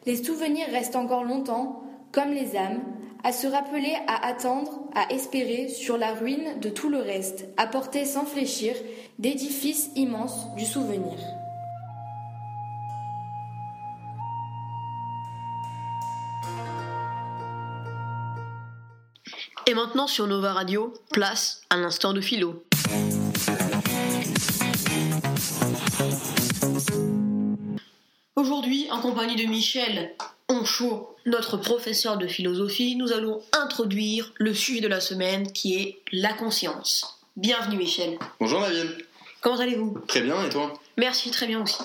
les 0.06 0.22
souvenirs 0.22 0.68
restent 0.70 0.96
encore 0.96 1.24
longtemps, 1.24 1.82
comme 2.12 2.30
les 2.30 2.56
âmes, 2.56 2.80
à 3.26 3.32
se 3.32 3.48
rappeler, 3.48 3.92
à 4.06 4.24
attendre, 4.24 4.70
à 4.94 5.12
espérer 5.12 5.68
sur 5.68 5.98
la 5.98 6.14
ruine 6.14 6.60
de 6.60 6.68
tout 6.68 6.88
le 6.88 6.98
reste, 6.98 7.46
à 7.56 7.66
porter 7.66 8.04
sans 8.04 8.24
fléchir 8.24 8.76
d'édifices 9.18 9.90
immenses 9.96 10.54
du 10.54 10.64
souvenir. 10.64 11.18
Et 19.66 19.74
maintenant 19.74 20.06
sur 20.06 20.28
Nova 20.28 20.52
Radio, 20.52 20.94
place 21.10 21.62
à 21.68 21.76
l'instant 21.78 22.12
de 22.12 22.20
philo. 22.20 22.62
Aujourd'hui, 28.36 28.86
en 28.92 29.00
compagnie 29.00 29.34
de 29.34 29.50
Michel 29.50 30.14
Onchaud, 30.48 31.16
notre 31.26 31.56
professeur 31.56 32.18
de 32.18 32.28
philosophie, 32.28 32.94
nous 32.94 33.12
allons 33.12 33.42
introduire 33.52 34.32
le 34.36 34.54
sujet 34.54 34.80
de 34.80 34.86
la 34.86 35.00
semaine 35.00 35.50
qui 35.52 35.74
est 35.74 35.98
la 36.12 36.32
conscience. 36.34 37.18
Bienvenue 37.36 37.78
Michel. 37.78 38.16
Bonjour 38.38 38.60
Nabil. 38.60 39.04
Comment 39.40 39.58
allez-vous? 39.58 39.98
Très 40.06 40.20
bien, 40.20 40.44
et 40.44 40.48
toi? 40.48 40.80
Merci, 40.96 41.32
très 41.32 41.48
bien 41.48 41.60
aussi. 41.62 41.82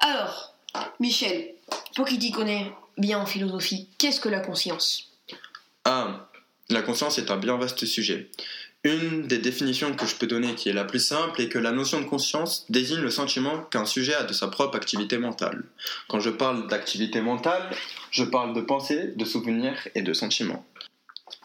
Alors, 0.00 0.54
Michel, 0.98 1.54
toi 1.94 2.04
qui 2.04 2.18
t'y 2.18 2.32
connais 2.32 2.72
bien 2.98 3.20
en 3.20 3.26
philosophie, 3.26 3.88
qu'est-ce 3.96 4.20
que 4.20 4.28
la 4.28 4.40
conscience? 4.40 5.12
Ah, 5.84 6.28
la 6.68 6.82
conscience 6.82 7.18
est 7.18 7.30
un 7.30 7.36
bien 7.36 7.56
vaste 7.56 7.84
sujet. 7.84 8.28
Une 8.86 9.26
des 9.26 9.38
définitions 9.38 9.96
que 9.96 10.06
je 10.06 10.14
peux 10.14 10.28
donner 10.28 10.54
qui 10.54 10.68
est 10.68 10.72
la 10.72 10.84
plus 10.84 11.00
simple 11.00 11.40
est 11.40 11.48
que 11.48 11.58
la 11.58 11.72
notion 11.72 12.00
de 12.00 12.04
conscience 12.04 12.66
désigne 12.68 13.00
le 13.00 13.10
sentiment 13.10 13.62
qu'un 13.62 13.84
sujet 13.84 14.14
a 14.14 14.22
de 14.22 14.32
sa 14.32 14.46
propre 14.46 14.76
activité 14.76 15.18
mentale. 15.18 15.64
Quand 16.06 16.20
je 16.20 16.30
parle 16.30 16.68
d'activité 16.68 17.20
mentale, 17.20 17.68
je 18.12 18.22
parle 18.22 18.54
de 18.54 18.60
pensée, 18.60 19.12
de 19.16 19.24
souvenirs 19.24 19.88
et 19.96 20.02
de 20.02 20.12
sentiments. 20.12 20.64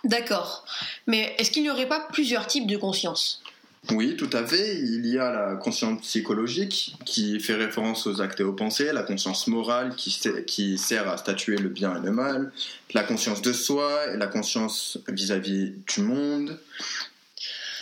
D'accord. 0.03 0.65
Mais 1.07 1.35
est-ce 1.39 1.49
qu'il 1.49 1.63
n'y 1.63 1.71
aurait 1.71 1.87
pas 1.87 2.07
plusieurs 2.11 2.45
types 2.45 2.67
de 2.67 2.77
conscience? 2.77 3.41
Oui, 3.89 4.15
tout 4.15 4.29
à 4.33 4.45
fait. 4.45 4.77
Il 4.79 5.07
y 5.07 5.17
a 5.17 5.31
la 5.31 5.55
conscience 5.55 6.01
psychologique 6.01 6.95
qui 7.05 7.39
fait 7.39 7.55
référence 7.55 8.05
aux 8.05 8.21
actes 8.21 8.39
et 8.39 8.43
aux 8.43 8.53
pensées, 8.53 8.93
la 8.93 9.01
conscience 9.01 9.47
morale 9.47 9.95
qui, 9.95 10.77
sert 10.77 11.09
à 11.09 11.17
statuer 11.17 11.57
le 11.57 11.69
bien 11.69 11.95
et 11.95 12.05
le 12.05 12.11
mal, 12.11 12.51
la 12.93 13.01
conscience 13.01 13.41
de 13.41 13.51
soi 13.51 14.13
et 14.13 14.17
la 14.17 14.27
conscience 14.27 14.99
vis-à-vis 15.07 15.73
du 15.91 16.01
monde. 16.01 16.59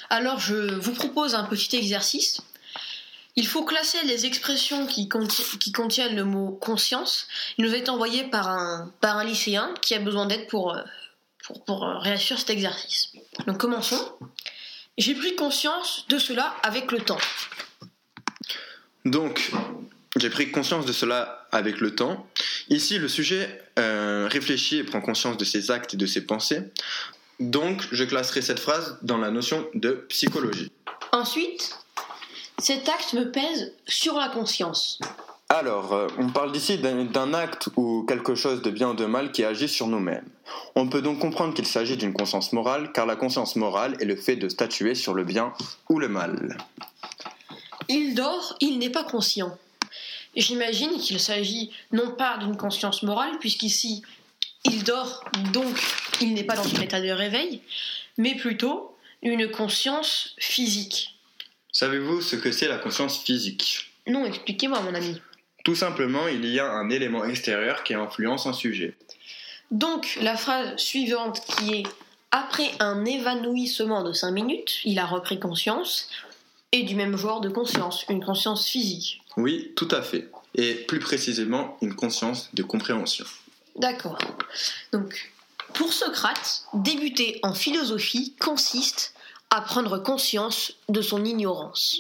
Alors 0.10 0.40
je 0.40 0.76
vous 0.76 0.94
propose 0.94 1.36
un 1.36 1.44
petit 1.44 1.76
exercice. 1.76 2.42
Il 3.36 3.48
faut 3.48 3.64
classer 3.64 4.00
les 4.06 4.26
expressions 4.26 4.86
qui, 4.86 5.08
conti- 5.08 5.58
qui 5.60 5.72
contiennent 5.72 6.16
le 6.16 6.26
mot 6.26 6.52
conscience. 6.52 7.28
Il 7.58 7.66
nous 7.66 7.74
est 7.74 7.88
envoyé 7.88 8.26
par 8.26 8.50
un, 8.50 8.92
par 9.02 9.18
un 9.18 9.24
lycéen 9.24 9.74
qui 9.82 9.94
a 9.94 10.00
besoin 10.00 10.26
d'aide 10.26 10.48
pour, 10.48 10.76
euh, 10.76 10.82
pour, 11.46 11.64
pour 11.64 11.86
euh, 11.86 12.00
réussir 12.00 12.38
cet 12.38 12.50
exercice. 12.50 13.14
Donc 13.48 13.58
commençons. 13.58 14.14
J'ai 14.98 15.16
pris 15.16 15.36
conscience 15.36 16.06
de 16.10 16.20
cela 16.20 16.56
avec 16.64 16.92
le 16.92 17.00
temps. 17.00 17.20
Donc, 19.06 19.52
j'ai 20.18 20.30
pris 20.30 20.52
conscience 20.52 20.86
de 20.86 20.92
cela 20.92 21.48
avec 21.54 21.80
le 21.80 21.96
temps. 21.96 22.28
Ici, 22.68 22.98
le 22.98 23.08
sujet 23.08 23.64
euh, 23.80 24.28
réfléchit 24.30 24.78
et 24.78 24.84
prend 24.84 25.00
conscience 25.00 25.38
de 25.38 25.46
ses 25.46 25.72
actes 25.72 25.94
et 25.94 25.98
de 25.98 26.06
ses 26.06 26.26
pensées. 26.26 26.64
Donc, 27.40 27.88
je 27.92 28.04
classerai 28.04 28.42
cette 28.42 28.60
phrase 28.60 28.98
dans 29.02 29.18
la 29.18 29.32
notion 29.32 29.66
de 29.74 30.06
psychologie. 30.10 30.72
Ensuite, 31.12 31.78
cet 32.58 32.90
acte 32.90 33.14
me 33.14 33.32
pèse 33.32 33.74
sur 33.88 34.16
la 34.16 34.28
conscience. 34.30 35.00
Alors, 35.48 35.94
euh, 35.94 36.08
on 36.20 36.30
parle 36.30 36.52
d'ici 36.52 36.78
d'un 36.78 37.06
d'un 37.06 37.34
acte 37.34 37.70
ou 37.76 38.06
quelque 38.08 38.36
chose 38.36 38.62
de 38.62 38.70
bien 38.70 38.90
ou 38.90 38.94
de 38.94 39.06
mal 39.06 39.32
qui 39.32 39.44
agit 39.44 39.68
sur 39.68 39.88
nous-mêmes. 39.88 40.28
On 40.76 40.88
peut 40.88 41.02
donc 41.02 41.20
comprendre 41.20 41.56
qu'il 41.56 41.66
s'agit 41.66 41.98
d'une 41.98 42.14
conscience 42.14 42.54
morale, 42.54 42.92
car 42.94 43.08
la 43.08 43.16
conscience 43.16 43.56
morale 43.56 43.96
est 44.00 44.06
le 44.06 44.16
fait 44.16 44.36
de 44.36 44.48
statuer 44.48 44.94
sur 44.94 45.16
le 45.16 45.24
bien 45.24 45.54
ou 45.90 45.98
le 45.98 46.08
mal. 46.08 46.58
Il 47.88 48.14
dort, 48.14 48.58
il 48.60 48.78
n'est 48.78 48.92
pas 48.92 49.04
conscient. 49.04 49.58
J'imagine 50.36 50.98
qu'il 51.00 51.20
s'agit 51.20 51.72
non 51.92 52.12
pas 52.12 52.38
d'une 52.38 52.56
conscience 52.56 53.02
morale, 53.02 53.40
puisqu'ici 53.40 54.04
il 54.66 54.84
dort, 54.84 55.24
donc 55.54 55.76
il 56.22 56.34
n'est 56.34 56.44
pas 56.44 56.56
dans 56.56 56.76
un 56.76 56.82
état 56.82 57.02
de 57.02 57.10
réveil, 57.10 57.62
mais 58.18 58.36
plutôt 58.36 58.96
une 59.22 59.50
conscience 59.50 60.36
physique. 60.38 61.16
Savez-vous 61.72 62.22
ce 62.22 62.36
que 62.36 62.52
c'est 62.52 62.68
la 62.68 62.78
conscience 62.78 63.24
physique? 63.24 63.92
Non, 64.08 64.26
expliquez-moi 64.26 64.82
mon 64.82 64.94
ami. 64.94 65.22
Tout 65.64 65.76
simplement, 65.76 66.28
il 66.28 66.46
y 66.46 66.60
a 66.60 66.70
un 66.72 66.90
élément 66.90 67.26
extérieur 67.26 67.84
qui 67.84 67.94
influence 67.94 68.46
un 68.48 68.54
sujet. 68.54 68.96
Donc 69.72 70.18
la 70.22 70.36
phrase 70.36 70.78
suivante 70.78 71.42
qui 71.46 71.74
est 71.76 71.84
après 72.32 72.72
un 72.80 73.06
évanouissement 73.06 74.04
de 74.04 74.14
5 74.14 74.32
minutes, 74.32 74.80
il 74.84 75.00
a 75.00 75.06
repris 75.06 75.40
conscience, 75.40 76.10
est 76.72 76.84
du 76.84 76.96
même 76.96 77.18
genre 77.18 77.42
de 77.42 77.50
conscience, 77.50 78.06
une 78.10 78.24
conscience 78.24 78.68
physique. 78.68 79.22
Oui, 79.38 79.72
tout 79.76 79.88
à 79.92 80.02
fait. 80.02 80.30
Et 80.56 80.74
plus 80.74 81.00
précisément, 81.00 81.78
une 81.82 81.96
conscience 81.96 82.50
de 82.54 82.64
compréhension. 82.64 83.26
D'accord. 83.80 84.18
Donc, 84.92 85.32
pour 85.74 85.94
Socrate, 85.94 86.64
débuter 86.74 87.40
en 87.44 87.54
philosophie 87.54 88.36
consiste 88.40 89.14
à 89.50 89.62
prendre 89.62 89.98
conscience 89.98 90.74
de 90.90 91.02
son 91.02 91.26
ignorance. 91.26 91.98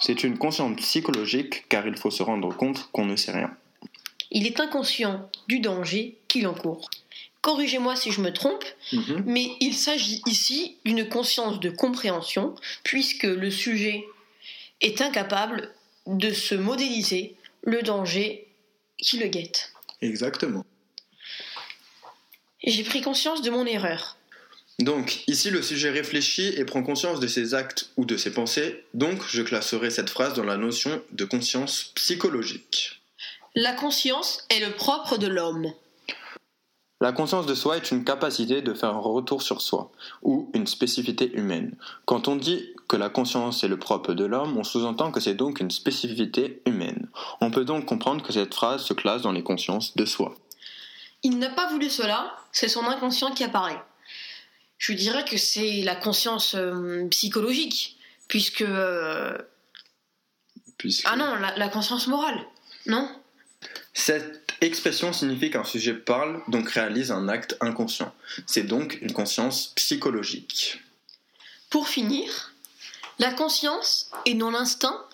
C'est 0.00 0.24
une 0.24 0.38
conscience 0.38 0.76
psychologique 0.76 1.68
car 1.68 1.86
il 1.86 1.96
faut 1.96 2.10
se 2.10 2.22
rendre 2.22 2.56
compte 2.56 2.88
qu'on 2.92 3.04
ne 3.04 3.16
sait 3.16 3.32
rien. 3.32 3.50
Il 4.30 4.46
est 4.46 4.58
inconscient 4.60 5.28
du 5.48 5.60
danger 5.60 6.16
qu'il 6.28 6.46
encourt. 6.46 6.88
Corrigez-moi 7.40 7.94
si 7.96 8.10
je 8.10 8.20
me 8.20 8.32
trompe, 8.32 8.64
Mhm. 8.92 9.22
mais 9.26 9.52
il 9.60 9.74
s'agit 9.74 10.22
ici 10.26 10.76
d'une 10.84 11.08
conscience 11.08 11.60
de 11.60 11.70
compréhension, 11.70 12.54
puisque 12.84 13.22
le 13.24 13.50
sujet 13.50 14.04
est 14.80 15.00
incapable 15.00 15.72
de 16.06 16.30
se 16.32 16.54
modéliser 16.54 17.36
le 17.62 17.82
danger 17.82 18.46
qui 18.98 19.18
le 19.18 19.28
guette. 19.28 19.72
Exactement. 20.00 20.64
J'ai 22.64 22.82
pris 22.82 23.00
conscience 23.00 23.42
de 23.42 23.50
mon 23.50 23.66
erreur. 23.66 24.16
Donc, 24.80 25.24
ici, 25.26 25.50
le 25.50 25.62
sujet 25.62 25.90
réfléchit 25.90 26.48
et 26.56 26.64
prend 26.64 26.82
conscience 26.82 27.18
de 27.18 27.26
ses 27.26 27.54
actes 27.54 27.90
ou 27.96 28.04
de 28.04 28.16
ses 28.16 28.32
pensées, 28.32 28.84
donc 28.94 29.22
je 29.28 29.42
classerai 29.42 29.90
cette 29.90 30.10
phrase 30.10 30.34
dans 30.34 30.44
la 30.44 30.56
notion 30.56 31.02
de 31.10 31.24
conscience 31.24 31.90
psychologique. 31.94 33.00
La 33.56 33.72
conscience 33.72 34.46
est 34.50 34.60
le 34.60 34.72
propre 34.72 35.16
de 35.16 35.26
l'homme. 35.26 35.72
La 37.00 37.12
conscience 37.12 37.46
de 37.46 37.54
soi 37.54 37.76
est 37.76 37.90
une 37.92 38.04
capacité 38.04 38.60
de 38.60 38.74
faire 38.74 38.90
un 38.90 39.00
retour 39.00 39.42
sur 39.42 39.60
soi, 39.60 39.90
ou 40.22 40.50
une 40.52 40.66
spécificité 40.66 41.32
humaine. 41.32 41.76
Quand 42.06 42.26
on 42.26 42.36
dit 42.36 42.70
que 42.88 42.96
la 42.96 43.08
conscience 43.08 43.62
est 43.62 43.68
le 43.68 43.78
propre 43.78 44.14
de 44.14 44.24
l'homme, 44.24 44.56
on 44.56 44.64
sous-entend 44.64 45.12
que 45.12 45.20
c'est 45.20 45.34
donc 45.34 45.60
une 45.60 45.70
spécificité 45.70 46.60
humaine. 46.66 47.08
On 47.40 47.52
peut 47.52 47.64
donc 47.64 47.86
comprendre 47.86 48.24
que 48.24 48.32
cette 48.32 48.54
phrase 48.54 48.82
se 48.82 48.94
classe 48.94 49.22
dans 49.22 49.32
les 49.32 49.44
consciences 49.44 49.96
de 49.96 50.04
soi. 50.04 50.34
Il 51.22 51.38
n'a 51.38 51.50
pas 51.50 51.68
voulu 51.70 51.90
cela, 51.90 52.36
c'est 52.52 52.68
son 52.68 52.84
inconscient 52.86 53.32
qui 53.32 53.44
apparaît. 53.44 53.80
Je 54.78 54.92
dirais 54.92 55.24
que 55.24 55.36
c'est 55.36 55.82
la 55.82 55.96
conscience 55.96 56.54
euh, 56.54 57.06
psychologique, 57.08 57.98
puisque... 58.28 58.62
euh, 58.62 59.36
Puisque... 60.76 61.04
Ah 61.08 61.16
non, 61.16 61.34
la, 61.36 61.56
la 61.56 61.68
conscience 61.68 62.06
morale, 62.06 62.38
non? 62.86 63.10
Cette 63.92 64.54
expression 64.60 65.12
signifie 65.12 65.50
qu'un 65.50 65.64
sujet 65.64 65.92
parle, 65.94 66.40
donc 66.46 66.70
réalise 66.70 67.10
un 67.10 67.28
acte 67.28 67.56
inconscient. 67.60 68.14
C'est 68.46 68.62
donc 68.62 68.98
une 69.02 69.12
conscience 69.12 69.72
psychologique. 69.74 70.80
Pour 71.70 71.88
finir, 71.88 72.52
la 73.18 73.32
conscience 73.32 74.10
et 74.24 74.34
non 74.34 74.52
l'instinct 74.52 75.04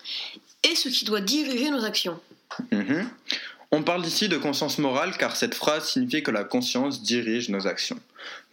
est 0.61 0.75
ce 0.75 0.89
qui 0.89 1.03
doit 1.03 1.21
diriger 1.21 1.71
nos 1.71 1.83
actions. 1.83 2.21
Mhm. 2.71 3.09
On 3.75 3.83
parle 3.83 4.05
ici 4.05 4.29
de 4.29 4.37
conscience 4.37 4.77
morale 4.77 5.17
car 5.17 5.35
cette 5.35 5.53
phrase 5.53 5.89
signifie 5.89 6.23
que 6.23 6.31
la 6.31 6.45
conscience 6.45 7.03
dirige 7.03 7.49
nos 7.49 7.67
actions. 7.67 7.99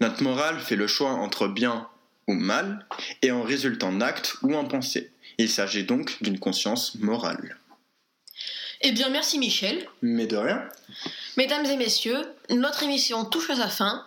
Notre 0.00 0.20
morale 0.20 0.58
fait 0.58 0.74
le 0.74 0.88
choix 0.88 1.10
entre 1.10 1.46
bien 1.46 1.86
ou 2.26 2.34
mal 2.34 2.84
et 3.22 3.30
en 3.30 3.44
résulte 3.44 3.84
en 3.84 4.00
acte 4.00 4.34
ou 4.42 4.56
en 4.56 4.64
pensée. 4.64 5.12
Il 5.38 5.48
s'agit 5.48 5.84
donc 5.84 6.20
d'une 6.24 6.40
conscience 6.40 6.96
morale. 6.96 7.56
Eh 8.80 8.90
bien, 8.90 9.10
merci 9.10 9.38
Michel. 9.38 9.86
Mais 10.02 10.26
de 10.26 10.36
rien. 10.36 10.68
Mesdames 11.36 11.66
et 11.66 11.76
messieurs, 11.76 12.22
notre 12.50 12.82
émission 12.82 13.24
touche 13.24 13.50
à 13.50 13.54
sa 13.54 13.68
fin. 13.68 14.04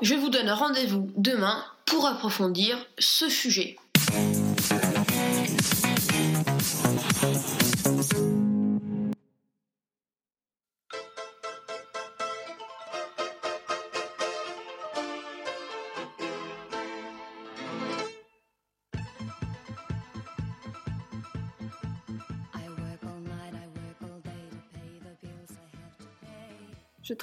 Je 0.00 0.14
vous 0.14 0.30
donne 0.30 0.48
rendez-vous 0.48 1.12
demain 1.18 1.62
pour 1.84 2.06
approfondir 2.06 2.78
ce 2.98 3.28
sujet. 3.28 3.76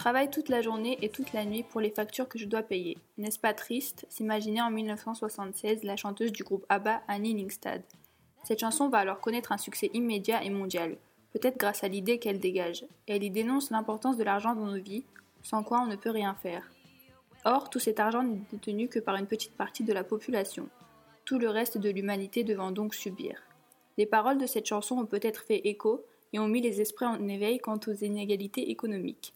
Travaille 0.01 0.31
toute 0.31 0.49
la 0.49 0.63
journée 0.63 0.97
et 1.03 1.09
toute 1.09 1.31
la 1.31 1.45
nuit 1.45 1.61
pour 1.61 1.79
les 1.79 1.91
factures 1.91 2.27
que 2.27 2.39
je 2.39 2.47
dois 2.47 2.63
payer. 2.63 2.97
N'est-ce 3.19 3.37
pas 3.37 3.53
triste 3.53 4.07
s'imaginer 4.09 4.59
en 4.59 4.71
1976 4.71 5.83
la 5.83 5.95
chanteuse 5.95 6.31
du 6.31 6.43
groupe 6.43 6.65
ABBA, 6.69 7.03
Annie 7.07 7.35
Lingstad? 7.35 7.83
Cette 8.43 8.61
chanson 8.61 8.89
va 8.89 8.97
alors 8.97 9.19
connaître 9.19 9.51
un 9.51 9.59
succès 9.59 9.91
immédiat 9.93 10.43
et 10.43 10.49
mondial, 10.49 10.97
peut-être 11.33 11.59
grâce 11.59 11.83
à 11.83 11.87
l'idée 11.87 12.17
qu'elle 12.17 12.39
dégage. 12.39 12.83
Elle 13.05 13.21
y 13.21 13.29
dénonce 13.29 13.69
l'importance 13.69 14.17
de 14.17 14.23
l'argent 14.23 14.55
dans 14.55 14.65
nos 14.65 14.81
vies, 14.81 15.03
sans 15.43 15.61
quoi 15.61 15.81
on 15.81 15.85
ne 15.85 15.95
peut 15.95 16.09
rien 16.09 16.33
faire. 16.33 16.71
Or, 17.45 17.69
tout 17.69 17.77
cet 17.77 17.99
argent 17.99 18.23
n'est 18.23 18.41
détenu 18.51 18.87
que 18.87 18.97
par 18.97 19.17
une 19.17 19.27
petite 19.27 19.53
partie 19.53 19.83
de 19.83 19.93
la 19.93 20.03
population. 20.03 20.67
Tout 21.25 21.37
le 21.37 21.49
reste 21.49 21.77
de 21.77 21.91
l'humanité 21.91 22.43
devant 22.43 22.71
donc 22.71 22.95
subir. 22.95 23.39
Les 23.99 24.07
paroles 24.07 24.39
de 24.39 24.47
cette 24.47 24.65
chanson 24.65 24.95
ont 24.95 25.05
peut-être 25.05 25.43
fait 25.43 25.67
écho 25.67 26.03
et 26.33 26.39
ont 26.39 26.47
mis 26.47 26.61
les 26.61 26.81
esprits 26.81 27.05
en 27.05 27.27
éveil 27.27 27.59
quant 27.59 27.79
aux 27.85 27.93
inégalités 27.93 28.71
économiques. 28.71 29.35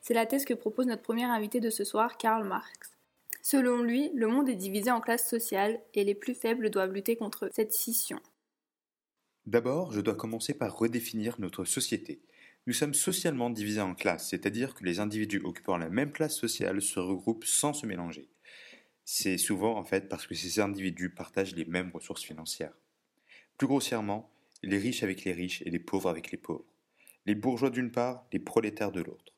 C'est 0.00 0.14
la 0.14 0.26
thèse 0.26 0.44
que 0.44 0.54
propose 0.54 0.86
notre 0.86 1.02
premier 1.02 1.24
invité 1.24 1.60
de 1.60 1.70
ce 1.70 1.84
soir, 1.84 2.16
Karl 2.16 2.46
Marx. 2.46 2.98
Selon 3.42 3.82
lui, 3.82 4.10
le 4.14 4.26
monde 4.26 4.48
est 4.48 4.56
divisé 4.56 4.90
en 4.90 5.00
classes 5.00 5.28
sociales 5.28 5.80
et 5.94 6.04
les 6.04 6.14
plus 6.14 6.34
faibles 6.34 6.70
doivent 6.70 6.92
lutter 6.92 7.16
contre 7.16 7.48
cette 7.52 7.72
scission. 7.72 8.20
D'abord, 9.46 9.92
je 9.92 10.00
dois 10.00 10.14
commencer 10.14 10.52
par 10.52 10.76
redéfinir 10.76 11.36
notre 11.38 11.64
société. 11.64 12.20
Nous 12.66 12.74
sommes 12.74 12.92
socialement 12.92 13.48
divisés 13.48 13.80
en 13.80 13.94
classes, 13.94 14.28
c'est-à-dire 14.28 14.74
que 14.74 14.84
les 14.84 15.00
individus 15.00 15.40
occupant 15.42 15.78
la 15.78 15.88
même 15.88 16.12
place 16.12 16.36
sociale 16.36 16.82
se 16.82 17.00
regroupent 17.00 17.46
sans 17.46 17.72
se 17.72 17.86
mélanger. 17.86 18.28
C'est 19.06 19.38
souvent 19.38 19.78
en 19.78 19.84
fait 19.84 20.10
parce 20.10 20.26
que 20.26 20.34
ces 20.34 20.60
individus 20.60 21.08
partagent 21.08 21.54
les 21.54 21.64
mêmes 21.64 21.90
ressources 21.94 22.24
financières. 22.24 22.76
Plus 23.56 23.66
grossièrement, 23.66 24.30
les 24.62 24.76
riches 24.76 25.02
avec 25.02 25.24
les 25.24 25.32
riches 25.32 25.62
et 25.62 25.70
les 25.70 25.78
pauvres 25.78 26.10
avec 26.10 26.30
les 26.30 26.36
pauvres. 26.36 26.66
Les 27.24 27.34
bourgeois 27.34 27.70
d'une 27.70 27.90
part, 27.90 28.26
les 28.32 28.38
prolétaires 28.38 28.92
de 28.92 29.00
l'autre 29.00 29.37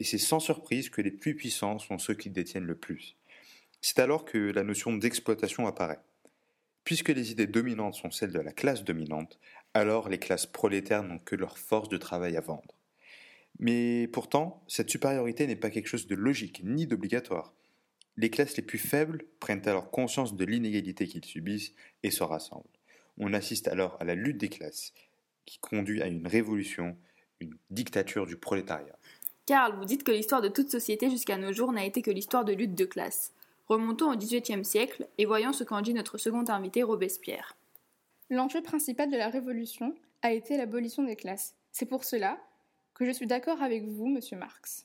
et 0.00 0.04
c'est 0.04 0.18
sans 0.18 0.40
surprise 0.40 0.90
que 0.90 1.00
les 1.00 1.10
plus 1.10 1.34
puissants 1.34 1.78
sont 1.78 1.98
ceux 1.98 2.14
qui 2.14 2.30
détiennent 2.30 2.64
le 2.64 2.76
plus. 2.76 3.16
C'est 3.80 3.98
alors 3.98 4.24
que 4.24 4.38
la 4.38 4.62
notion 4.62 4.92
d'exploitation 4.92 5.66
apparaît. 5.66 6.00
Puisque 6.84 7.10
les 7.10 7.32
idées 7.32 7.46
dominantes 7.46 7.94
sont 7.94 8.10
celles 8.10 8.32
de 8.32 8.40
la 8.40 8.52
classe 8.52 8.84
dominante, 8.84 9.38
alors 9.74 10.08
les 10.08 10.18
classes 10.18 10.46
prolétaires 10.46 11.02
n'ont 11.02 11.18
que 11.18 11.36
leur 11.36 11.58
force 11.58 11.88
de 11.88 11.96
travail 11.96 12.36
à 12.36 12.40
vendre. 12.40 12.74
Mais 13.58 14.08
pourtant, 14.08 14.62
cette 14.68 14.90
supériorité 14.90 15.46
n'est 15.46 15.56
pas 15.56 15.70
quelque 15.70 15.88
chose 15.88 16.06
de 16.06 16.14
logique 16.14 16.62
ni 16.64 16.86
d'obligatoire. 16.86 17.52
Les 18.16 18.30
classes 18.30 18.56
les 18.56 18.62
plus 18.62 18.78
faibles 18.78 19.24
prennent 19.38 19.68
alors 19.68 19.90
conscience 19.90 20.34
de 20.34 20.44
l'inégalité 20.44 21.06
qu'ils 21.06 21.24
subissent 21.24 21.74
et 22.02 22.10
se 22.10 22.22
rassemblent. 22.22 22.64
On 23.18 23.32
assiste 23.32 23.68
alors 23.68 23.96
à 24.00 24.04
la 24.04 24.14
lutte 24.14 24.38
des 24.38 24.48
classes, 24.48 24.92
qui 25.44 25.58
conduit 25.58 26.02
à 26.02 26.06
une 26.06 26.26
révolution, 26.26 26.96
une 27.40 27.56
dictature 27.70 28.26
du 28.26 28.36
prolétariat. 28.36 28.98
Karl, 29.48 29.74
vous 29.78 29.86
dites 29.86 30.04
que 30.04 30.12
l'histoire 30.12 30.42
de 30.42 30.48
toute 30.48 30.70
société 30.70 31.08
jusqu'à 31.08 31.38
nos 31.38 31.54
jours 31.54 31.72
n'a 31.72 31.86
été 31.86 32.02
que 32.02 32.10
l'histoire 32.10 32.44
de 32.44 32.52
lutte 32.52 32.74
de 32.74 32.84
classe. 32.84 33.32
Remontons 33.66 34.12
au 34.12 34.14
XVIIIe 34.14 34.62
siècle 34.62 35.08
et 35.16 35.24
voyons 35.24 35.54
ce 35.54 35.64
qu'en 35.64 35.80
dit 35.80 35.94
notre 35.94 36.18
second 36.18 36.44
invité, 36.48 36.82
Robespierre. 36.82 37.56
L'enjeu 38.28 38.60
principal 38.60 39.10
de 39.10 39.16
la 39.16 39.30
Révolution 39.30 39.94
a 40.20 40.34
été 40.34 40.58
l'abolition 40.58 41.02
des 41.02 41.16
classes. 41.16 41.54
C'est 41.72 41.86
pour 41.86 42.04
cela 42.04 42.38
que 42.92 43.06
je 43.06 43.10
suis 43.10 43.26
d'accord 43.26 43.62
avec 43.62 43.86
vous, 43.86 44.08
monsieur 44.08 44.36
Marx. 44.36 44.84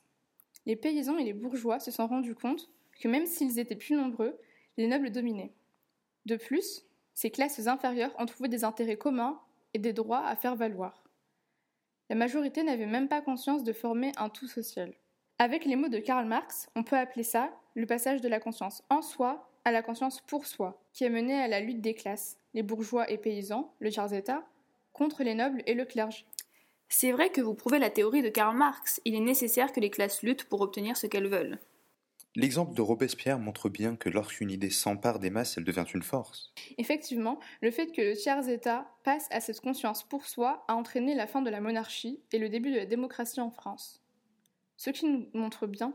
Les 0.66 0.78
paysans 0.78 1.18
et 1.18 1.26
les 1.26 1.34
bourgeois 1.34 1.82
se 1.82 1.92
sont 1.92 2.08
rendus 2.08 2.34
compte 2.34 2.70
que 3.02 3.10
même 3.10 3.26
s'ils 3.26 3.60
étaient 3.60 3.76
plus 3.76 3.98
nombreux, 3.98 4.40
les 4.78 4.88
nobles 4.88 5.12
dominaient. 5.12 5.52
De 6.26 6.38
plus, 6.38 6.86
ces 7.14 7.32
classes 7.32 7.68
inférieures 7.68 8.16
ont 8.18 8.28
trouvé 8.28 8.48
des 8.48 8.64
intérêts 8.64 8.96
communs 8.96 9.42
et 9.74 9.80
des 9.80 9.92
droits 9.92 10.26
à 10.26 10.38
faire 10.38 10.56
valoir. 10.56 11.03
La 12.14 12.20
majorité 12.20 12.62
n'avait 12.62 12.86
même 12.86 13.08
pas 13.08 13.22
conscience 13.22 13.64
de 13.64 13.74
former 13.74 14.12
un 14.18 14.30
tout 14.30 14.48
social. 14.48 14.94
Avec 15.40 15.66
les 15.66 15.76
mots 15.76 15.88
de 15.88 15.98
Karl 15.98 16.28
Marx, 16.28 16.70
on 16.76 16.84
peut 16.84 16.96
appeler 16.96 17.24
ça 17.24 17.50
le 17.74 17.88
passage 17.88 18.22
de 18.22 18.30
la 18.30 18.40
conscience 18.40 18.84
en 18.92 19.02
soi 19.02 19.50
à 19.66 19.72
la 19.72 19.82
conscience 19.82 20.22
pour 20.22 20.46
soi, 20.46 20.80
qui 20.94 21.06
a 21.06 21.10
mené 21.10 21.34
à 21.34 21.48
la 21.48 21.60
lutte 21.60 21.82
des 21.82 21.96
classes, 21.96 22.38
les 22.54 22.62
bourgeois 22.62 23.10
et 23.10 23.18
paysans, 23.18 23.74
le 23.80 23.90
tiers 23.90 24.14
état, 24.14 24.44
contre 24.92 25.24
les 25.24 25.34
nobles 25.34 25.64
et 25.66 25.74
le 25.74 25.86
clergé. 25.86 26.28
C'est 26.88 27.12
vrai 27.12 27.32
que 27.32 27.42
vous 27.42 27.56
prouvez 27.56 27.80
la 27.80 27.90
théorie 27.90 28.22
de 28.22 28.30
Karl 28.30 28.56
Marx, 28.56 29.02
il 29.06 29.16
est 29.16 29.20
nécessaire 29.20 29.72
que 29.72 29.80
les 29.80 29.90
classes 29.90 30.22
luttent 30.22 30.44
pour 30.44 30.62
obtenir 30.62 30.96
ce 30.96 31.08
qu'elles 31.08 31.30
veulent. 31.30 31.58
L'exemple 32.36 32.74
de 32.74 32.82
Robespierre 32.82 33.38
montre 33.38 33.70
bien 33.70 33.96
que 33.96 34.10
lorsqu'une 34.10 34.50
idée 34.50 34.72
s'empare 34.72 35.20
des 35.20 35.30
masses, 35.30 35.58
elle 35.58 35.64
devient 35.64 35.86
une 35.94 36.02
force. 36.02 36.52
Effectivement, 36.80 37.40
le 37.62 37.70
fait 37.70 37.92
que 37.92 38.02
le 38.02 38.16
tiers-État 38.16 38.88
passe 39.04 39.28
à 39.30 39.40
cette 39.40 39.62
conscience 39.62 40.04
pour 40.04 40.26
soi 40.26 40.64
a 40.68 40.74
entraîné 40.74 41.14
la 41.14 41.28
fin 41.28 41.44
de 41.44 41.52
la 41.52 41.62
monarchie 41.62 42.20
et 42.32 42.40
le 42.40 42.50
début 42.50 42.72
de 42.72 42.78
la 42.78 42.88
démocratie 42.88 43.40
en 43.40 43.52
France. 43.52 44.02
Ce 44.78 44.90
qui 44.90 45.06
nous 45.06 45.28
montre 45.36 45.68
bien, 45.68 45.94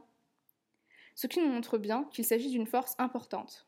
ce 1.17 1.27
qui 1.27 1.41
nous 1.41 1.53
montre 1.53 1.77
bien 1.77 2.05
qu'il 2.13 2.25
s'agit 2.25 2.51
d'une 2.51 2.69
force 2.69 2.95
importante. 2.99 3.67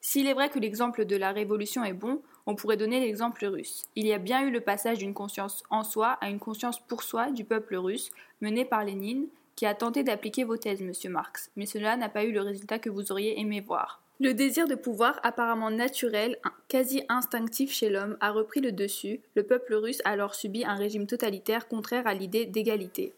S'il 0.00 0.26
est 0.26 0.32
vrai 0.34 0.48
que 0.48 0.58
l'exemple 0.58 1.04
de 1.04 1.16
la 1.16 1.32
révolution 1.32 1.84
est 1.84 1.92
bon, 1.92 2.22
on 2.46 2.54
pourrait 2.54 2.78
donner 2.78 3.00
l'exemple 3.00 3.44
russe. 3.44 3.84
Il 3.94 4.06
y 4.06 4.14
a 4.14 4.18
bien 4.18 4.46
eu 4.46 4.50
le 4.50 4.60
passage 4.62 4.98
d'une 4.98 5.12
conscience 5.12 5.64
en 5.68 5.84
soi 5.84 6.12
à 6.22 6.30
une 6.30 6.38
conscience 6.38 6.80
pour 6.80 7.02
soi 7.02 7.30
du 7.30 7.44
peuple 7.44 7.76
russe, 7.76 8.10
mené 8.40 8.64
par 8.64 8.84
Lénine, 8.84 9.26
qui 9.56 9.66
a 9.66 9.74
tenté 9.74 10.04
d'appliquer 10.04 10.44
vos 10.44 10.58
thèses, 10.58 10.82
monsieur 10.82 11.10
Marx, 11.10 11.50
mais 11.56 11.66
cela 11.66 11.96
n'a 11.96 12.10
pas 12.10 12.24
eu 12.24 12.32
le 12.32 12.42
résultat 12.42 12.78
que 12.78 12.90
vous 12.90 13.10
auriez 13.10 13.40
aimé 13.40 13.60
voir. 13.60 14.02
Le 14.20 14.32
désir 14.32 14.66
de 14.66 14.74
pouvoir, 14.74 15.20
apparemment 15.22 15.70
naturel, 15.70 16.38
quasi 16.68 17.02
instinctif 17.08 17.72
chez 17.72 17.90
l'homme, 17.90 18.16
a 18.20 18.30
repris 18.30 18.60
le 18.60 18.72
dessus. 18.72 19.20
Le 19.34 19.42
peuple 19.42 19.74
russe 19.74 20.00
a 20.04 20.10
alors 20.10 20.34
subi 20.34 20.64
un 20.64 20.74
régime 20.74 21.06
totalitaire 21.06 21.68
contraire 21.68 22.06
à 22.06 22.14
l'idée 22.14 22.46
d'égalité. 22.46 23.12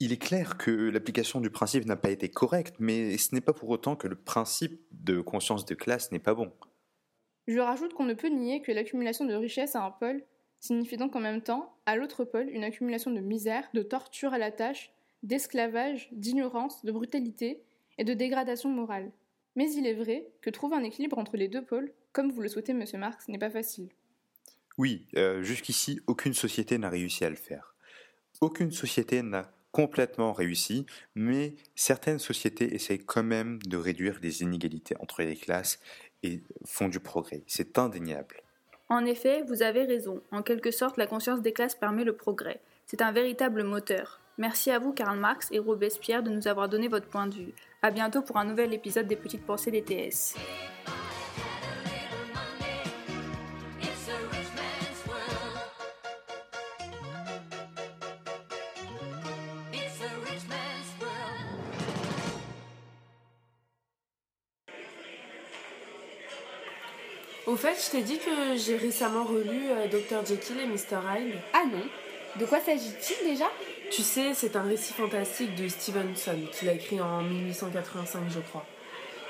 Il 0.00 0.12
est 0.12 0.22
clair 0.22 0.58
que 0.58 0.70
l'application 0.70 1.40
du 1.40 1.48
principe 1.48 1.86
n'a 1.86 1.96
pas 1.96 2.10
été 2.10 2.28
correcte, 2.28 2.76
mais 2.78 3.16
ce 3.16 3.34
n'est 3.34 3.40
pas 3.40 3.52
pour 3.54 3.70
autant 3.70 3.96
que 3.96 4.08
le 4.08 4.16
principe 4.16 4.82
de 4.90 5.20
conscience 5.20 5.64
de 5.64 5.74
classe 5.74 6.12
n'est 6.12 6.18
pas 6.18 6.34
bon. 6.34 6.52
Je 7.46 7.58
rajoute 7.58 7.94
qu'on 7.94 8.04
ne 8.04 8.14
peut 8.14 8.28
nier 8.28 8.60
que 8.60 8.72
l'accumulation 8.72 9.24
de 9.24 9.34
richesses 9.34 9.76
à 9.76 9.84
un 9.84 9.90
pôle 9.90 10.22
signifie 10.60 10.96
donc 10.96 11.14
en 11.14 11.20
même 11.20 11.42
temps, 11.42 11.74
à 11.86 11.96
l'autre 11.96 12.24
pôle, 12.24 12.48
une 12.50 12.64
accumulation 12.64 13.10
de 13.10 13.20
misère, 13.20 13.68
de 13.72 13.82
torture 13.82 14.32
à 14.32 14.38
la 14.38 14.50
tâche, 14.50 14.92
d'esclavage, 15.24 16.08
d'ignorance, 16.12 16.84
de 16.84 16.92
brutalité 16.92 17.60
et 17.98 18.04
de 18.04 18.14
dégradation 18.14 18.70
morale. 18.70 19.10
Mais 19.56 19.72
il 19.72 19.86
est 19.86 19.94
vrai 19.94 20.28
que 20.40 20.50
trouver 20.50 20.76
un 20.76 20.84
équilibre 20.84 21.18
entre 21.18 21.36
les 21.36 21.48
deux 21.48 21.64
pôles, 21.64 21.92
comme 22.12 22.30
vous 22.30 22.42
le 22.42 22.48
souhaitez, 22.48 22.72
monsieur 22.72 22.98
Marx, 22.98 23.28
n'est 23.28 23.38
pas 23.38 23.50
facile. 23.50 23.88
Oui, 24.78 25.06
euh, 25.16 25.42
jusqu'ici, 25.42 26.00
aucune 26.06 26.34
société 26.34 26.78
n'a 26.78 26.88
réussi 26.88 27.24
à 27.24 27.30
le 27.30 27.36
faire. 27.36 27.74
Aucune 28.40 28.72
société 28.72 29.22
n'a 29.22 29.52
complètement 29.70 30.32
réussi, 30.32 30.86
mais 31.14 31.54
certaines 31.74 32.18
sociétés 32.18 32.74
essayent 32.74 33.04
quand 33.04 33.22
même 33.22 33.60
de 33.62 33.76
réduire 33.76 34.18
les 34.22 34.42
inégalités 34.42 34.96
entre 35.00 35.22
les 35.22 35.36
classes 35.36 35.80
et 36.22 36.42
font 36.64 36.88
du 36.88 37.00
progrès. 37.00 37.42
C'est 37.46 37.78
indéniable. 37.78 38.40
En 38.88 39.04
effet, 39.04 39.42
vous 39.42 39.62
avez 39.62 39.84
raison. 39.84 40.22
En 40.30 40.42
quelque 40.42 40.70
sorte, 40.70 40.96
la 40.96 41.06
conscience 41.06 41.42
des 41.42 41.52
classes 41.52 41.74
permet 41.74 42.04
le 42.04 42.16
progrès. 42.16 42.60
C'est 42.86 43.02
un 43.02 43.12
véritable 43.12 43.64
moteur. 43.64 44.20
Merci 44.36 44.72
à 44.72 44.80
vous 44.80 44.92
Karl 44.92 45.16
Marx 45.16 45.48
et 45.52 45.60
Robespierre 45.60 46.22
de 46.22 46.30
nous 46.30 46.48
avoir 46.48 46.68
donné 46.68 46.88
votre 46.88 47.06
point 47.06 47.28
de 47.28 47.34
vue. 47.34 47.54
A 47.82 47.90
bientôt 47.90 48.20
pour 48.22 48.36
un 48.36 48.44
nouvel 48.44 48.74
épisode 48.74 49.06
des 49.06 49.16
Petites 49.16 49.46
Pensées 49.46 49.70
des 49.70 49.82
TS. 49.82 50.34
Au 67.46 67.56
fait, 67.56 67.76
je 67.86 67.90
t'ai 67.90 68.02
dit 68.02 68.18
que 68.18 68.56
j'ai 68.56 68.76
récemment 68.76 69.22
relu 69.22 69.68
euh, 69.70 69.86
Dr. 69.86 70.26
Jekyll 70.26 70.58
et 70.60 70.66
Mr. 70.66 70.98
Hyde. 71.06 71.34
Ah 71.52 71.64
non 71.70 71.82
De 72.40 72.46
quoi 72.46 72.58
s'agit-il 72.58 73.30
déjà? 73.30 73.44
Tu 73.90 74.02
sais, 74.02 74.34
c'est 74.34 74.56
un 74.56 74.62
récit 74.62 74.92
fantastique 74.92 75.54
de 75.54 75.68
Stevenson 75.68 76.38
qu'il 76.52 76.68
a 76.68 76.72
écrit 76.72 77.00
en 77.00 77.22
1885, 77.22 78.22
je 78.30 78.40
crois. 78.40 78.66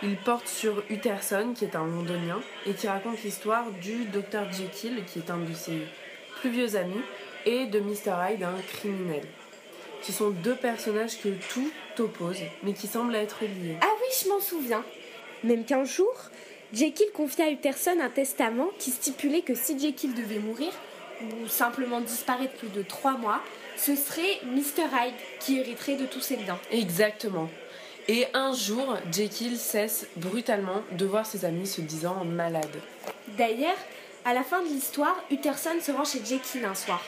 Il 0.02 0.16
porte 0.16 0.48
sur 0.48 0.82
Utterson, 0.90 1.54
qui 1.56 1.64
est 1.64 1.76
un 1.76 1.86
londonien, 1.86 2.40
et 2.66 2.74
qui 2.74 2.88
raconte 2.88 3.22
l'histoire 3.22 3.70
du 3.82 4.04
Dr 4.06 4.52
Jekyll, 4.52 5.04
qui 5.06 5.20
est 5.20 5.30
un 5.30 5.38
de 5.38 5.54
ses 5.54 5.78
plus 6.40 6.50
vieux 6.50 6.76
amis, 6.76 7.00
et 7.46 7.66
de 7.66 7.80
Mr 7.80 8.14
Hyde, 8.28 8.42
un 8.42 8.60
criminel. 8.68 9.22
Ce 10.02 10.12
sont 10.12 10.30
deux 10.30 10.56
personnages 10.56 11.18
que 11.20 11.30
tout 11.52 11.70
oppose, 11.98 12.40
mais 12.62 12.74
qui 12.74 12.86
semblent 12.86 13.14
être 13.14 13.42
liés. 13.42 13.76
Ah 13.80 13.88
oui, 14.00 14.08
je 14.22 14.28
m'en 14.28 14.40
souviens. 14.40 14.84
Même 15.42 15.64
qu'un 15.64 15.84
jour, 15.84 16.12
Jekyll 16.72 17.10
confia 17.14 17.46
à 17.46 17.50
Utterson 17.50 17.98
un 18.02 18.10
testament 18.10 18.68
qui 18.78 18.90
stipulait 18.90 19.42
que 19.42 19.54
si 19.54 19.78
Jekyll 19.78 20.14
devait 20.14 20.38
mourir, 20.38 20.72
ou 21.22 21.48
simplement 21.48 22.00
disparaître 22.00 22.54
plus 22.54 22.68
de 22.68 22.82
trois 22.82 23.16
mois, 23.16 23.40
ce 23.76 23.96
serait 23.96 24.40
Mr. 24.44 24.84
Hyde 24.92 25.14
qui 25.40 25.58
hériterait 25.58 25.96
de 25.96 26.06
tous 26.06 26.20
ses 26.20 26.36
biens. 26.36 26.58
Exactement. 26.70 27.48
Et 28.08 28.26
un 28.34 28.52
jour, 28.52 28.96
Jekyll 29.10 29.56
cesse 29.58 30.06
brutalement 30.16 30.82
de 30.92 31.06
voir 31.06 31.24
ses 31.24 31.44
amis 31.44 31.66
se 31.66 31.80
disant 31.80 32.24
malades. 32.24 32.80
D'ailleurs, 33.38 33.78
à 34.26 34.34
la 34.34 34.42
fin 34.42 34.62
de 34.62 34.68
l'histoire, 34.68 35.16
Utterson 35.30 35.76
se 35.80 35.90
rend 35.92 36.04
chez 36.04 36.20
Jekyll 36.24 36.64
un 36.64 36.74
soir. 36.74 37.02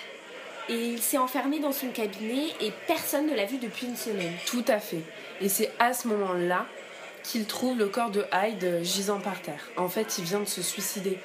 et 0.69 0.89
il 0.89 1.01
s'est 1.01 1.19
enfermé 1.19 1.61
dans 1.61 1.71
son 1.73 1.89
cabinet 1.89 2.49
et 2.61 2.73
personne 2.89 3.27
ne 3.29 3.35
l'a 3.37 3.45
vu 3.45 3.59
depuis 3.59 3.87
une 3.87 3.97
semaine. 3.97 4.33
Tout 4.47 4.65
à 4.67 4.81
fait. 4.81 5.03
Et 5.41 5.49
c'est 5.49 5.71
à 5.79 5.95
ce 5.95 6.09
moment-là 6.09 6.67
qu'il 7.23 7.45
trouve 7.47 7.79
le 7.79 7.87
corps 7.87 8.11
de 8.11 8.25
Hyde 8.33 8.81
gisant 8.83 9.21
par 9.21 9.41
terre. 9.43 9.69
En 9.77 9.89
fait, 9.89 10.19
il 10.19 10.25
vient 10.25 10.41
de 10.41 10.45
se 10.45 10.63
suicider 10.63 11.19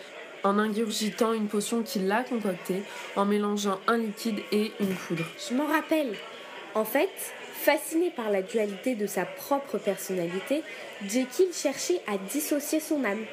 en 0.43 0.57
ingurgitant 0.59 1.33
une 1.33 1.47
potion 1.47 1.83
qu'il 1.83 2.11
a 2.11 2.23
concoctée, 2.23 2.83
en 3.15 3.25
mélangeant 3.25 3.79
un 3.87 3.97
liquide 3.97 4.39
et 4.51 4.71
une 4.79 4.95
poudre. 4.95 5.25
Je 5.49 5.55
m'en 5.55 5.67
rappelle. 5.67 6.15
En 6.73 6.85
fait, 6.85 7.09
fasciné 7.53 8.09
par 8.09 8.31
la 8.31 8.41
dualité 8.41 8.95
de 8.95 9.05
sa 9.05 9.25
propre 9.25 9.77
personnalité, 9.77 10.63
Jekyll 11.07 11.53
cherchait 11.53 12.01
à 12.07 12.17
dissocier 12.17 12.79
son 12.79 13.03
âme. 13.03 13.25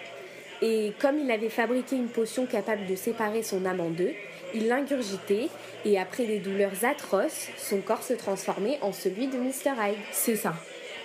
Et 0.60 0.92
comme 1.00 1.18
il 1.18 1.30
avait 1.30 1.48
fabriqué 1.48 1.96
une 1.96 2.08
potion 2.08 2.46
capable 2.46 2.86
de 2.86 2.96
séparer 2.96 3.42
son 3.42 3.64
âme 3.64 3.80
en 3.80 3.90
deux, 3.90 4.12
il 4.54 4.66
l'ingurgitait 4.66 5.48
et 5.84 5.98
après 5.98 6.24
des 6.24 6.38
douleurs 6.38 6.84
atroces, 6.84 7.48
son 7.56 7.80
corps 7.80 8.02
se 8.02 8.14
transformait 8.14 8.78
en 8.82 8.92
celui 8.92 9.28
de 9.28 9.36
Mr. 9.36 9.72
Hyde. 9.78 9.98
C'est 10.10 10.36
ça. 10.36 10.54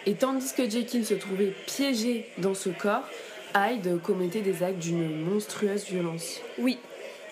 Et 0.05 0.15
tandis 0.15 0.53
que 0.53 0.69
Jekyll 0.69 1.05
se 1.05 1.13
trouvait 1.13 1.53
piégé 1.65 2.25
dans 2.37 2.53
ce 2.53 2.69
corps, 2.69 3.03
Hyde 3.55 4.01
commettait 4.01 4.41
des 4.41 4.63
actes 4.63 4.79
d'une 4.79 5.21
monstrueuse 5.21 5.85
violence. 5.85 6.41
Oui. 6.57 6.77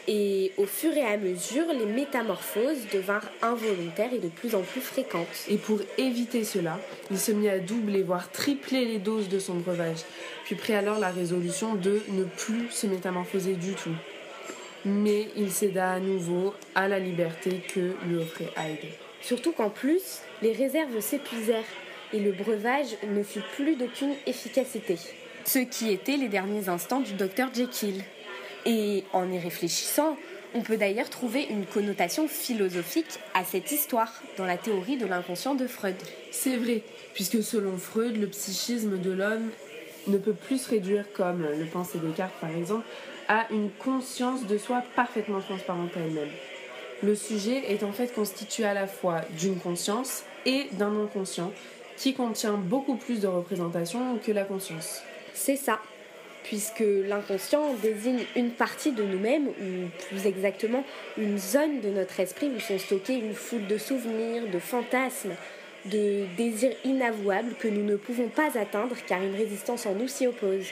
Et 0.08 0.52
au 0.58 0.66
fur 0.66 0.96
et 0.96 1.06
à 1.06 1.18
mesure, 1.18 1.66
les 1.74 1.86
métamorphoses 1.86 2.88
devinrent 2.92 3.30
involontaires 3.42 4.14
et 4.14 4.20
de 4.20 4.28
plus 4.28 4.56
en 4.56 4.62
plus 4.62 4.82
fréquentes. 4.82 5.46
Et 5.48 5.58
pour 5.58 5.80
éviter 5.98 6.44
cela, 6.44 6.80
il 7.12 7.20
se 7.20 7.32
mit 7.32 7.50
à 7.50 7.60
doubler, 7.60 8.02
voire 8.02 8.32
tripler 8.32 8.86
les 8.86 8.98
doses 8.98 9.30
de 9.30 9.40
son 9.40 9.56
breuvage, 9.56 10.00
puis 10.46 10.56
prit 10.56 10.74
alors 10.74 11.00
la 11.00 11.12
résolution 11.12 11.76
de 11.76 12.02
ne 12.10 12.24
plus 12.24 12.70
se 12.72 12.88
métamorphoser 12.88 13.54
du 13.54 13.74
tout. 13.74 13.96
Mais 14.86 15.28
il 15.38 15.52
céda 15.52 15.92
à 15.92 16.00
nouveau 16.00 16.56
à 16.74 16.88
la 16.88 16.98
liberté 16.98 17.62
que 17.74 17.94
lui 18.08 18.18
offrait 18.18 18.50
Hyde. 18.58 18.90
Surtout 19.22 19.52
qu'en 19.52 19.70
plus, 19.70 20.22
les 20.42 20.52
réserves 20.52 21.00
s'épuisèrent 21.00 21.64
et 22.12 22.20
le 22.20 22.32
breuvage 22.32 22.98
ne 23.08 23.22
fut 23.22 23.44
plus 23.56 23.76
d'aucune 23.76 24.16
efficacité. 24.26 24.98
Ce 25.46 25.60
qui 25.60 25.92
était 25.92 26.18
les 26.18 26.28
derniers 26.28 26.70
instants 26.70 27.00
du 27.00 27.14
docteur 27.14 27.50
Jekyll. 27.54 28.04
Et 28.66 29.04
en 29.12 29.32
y 29.32 29.40
réfléchissant, 29.40 30.18
on 30.54 30.62
peut 30.62 30.78
d'ailleurs 30.78 31.10
trouver 31.10 31.44
une 31.50 31.66
connotation 31.66 32.28
philosophique 32.28 33.20
à 33.34 33.44
cette 33.44 33.72
histoire 33.72 34.22
dans 34.38 34.46
la 34.46 34.58
théorie 34.58 34.98
de 34.98 35.06
l'inconscient 35.06 35.56
de 35.56 35.66
Freud. 35.66 35.96
C'est 36.32 36.58
vrai, 36.58 36.84
puisque 37.14 37.42
selon 37.42 37.78
Freud, 37.78 38.18
le 38.18 38.28
psychisme 38.28 39.00
de 39.00 39.12
l'homme 39.12 39.50
ne 40.08 40.18
peut 40.18 40.34
plus 40.34 40.60
se 40.60 40.70
réduire, 40.70 41.06
comme 41.14 41.42
le 41.42 41.66
pensée 41.66 42.00
Descartes 42.00 42.34
par 42.40 42.52
exemple, 42.52 42.86
à 43.28 43.48
une 43.52 43.70
conscience 43.72 44.46
de 44.46 44.58
soi 44.58 44.84
parfaitement 44.96 45.40
transparente 45.40 45.92
à 45.96 46.02
elle-même. 46.02 46.30
Le 47.02 47.16
sujet 47.16 47.72
est 47.72 47.84
en 47.84 47.92
fait 47.92 48.14
constitué 48.14 48.66
à 48.66 48.74
la 48.74 48.88
fois 48.88 49.22
d'une 49.40 49.58
conscience 49.58 50.24
et 50.46 50.68
d'un 50.74 51.04
inconscient 51.04 51.52
qui 51.98 52.14
contient 52.14 52.54
beaucoup 52.54 52.96
plus 52.96 53.22
de 53.22 53.28
représentations 53.28 54.20
que 54.24 54.32
la 54.32 54.44
conscience. 54.44 55.02
C'est 55.34 55.56
ça, 55.56 55.80
puisque 56.44 56.84
l'inconscient 57.08 57.74
désigne 57.82 58.26
une 58.36 58.52
partie 58.52 58.92
de 58.92 59.04
nous-mêmes, 59.04 59.48
ou 59.48 59.88
plus 60.08 60.26
exactement 60.26 60.84
une 61.18 61.38
zone 61.38 61.82
de 61.82 61.90
notre 61.90 62.20
esprit 62.20 62.52
où 62.56 62.60
sont 62.60 62.80
stockés 62.80 63.16
une 63.16 63.34
foule 63.34 63.68
de 63.68 63.78
souvenirs, 63.78 64.44
de 64.52 64.60
fantasmes, 64.60 65.36
de 65.86 66.26
désirs 66.38 66.76
inavouables 66.84 67.56
que 67.60 67.68
nous 67.68 67.84
ne 67.84 67.96
pouvons 67.96 68.28
pas 68.28 68.58
atteindre 68.58 68.96
car 69.08 69.22
une 69.22 69.36
résistance 69.36 69.86
en 69.86 69.96
nous 69.96 70.08
s'y 70.08 70.28
oppose. 70.28 70.68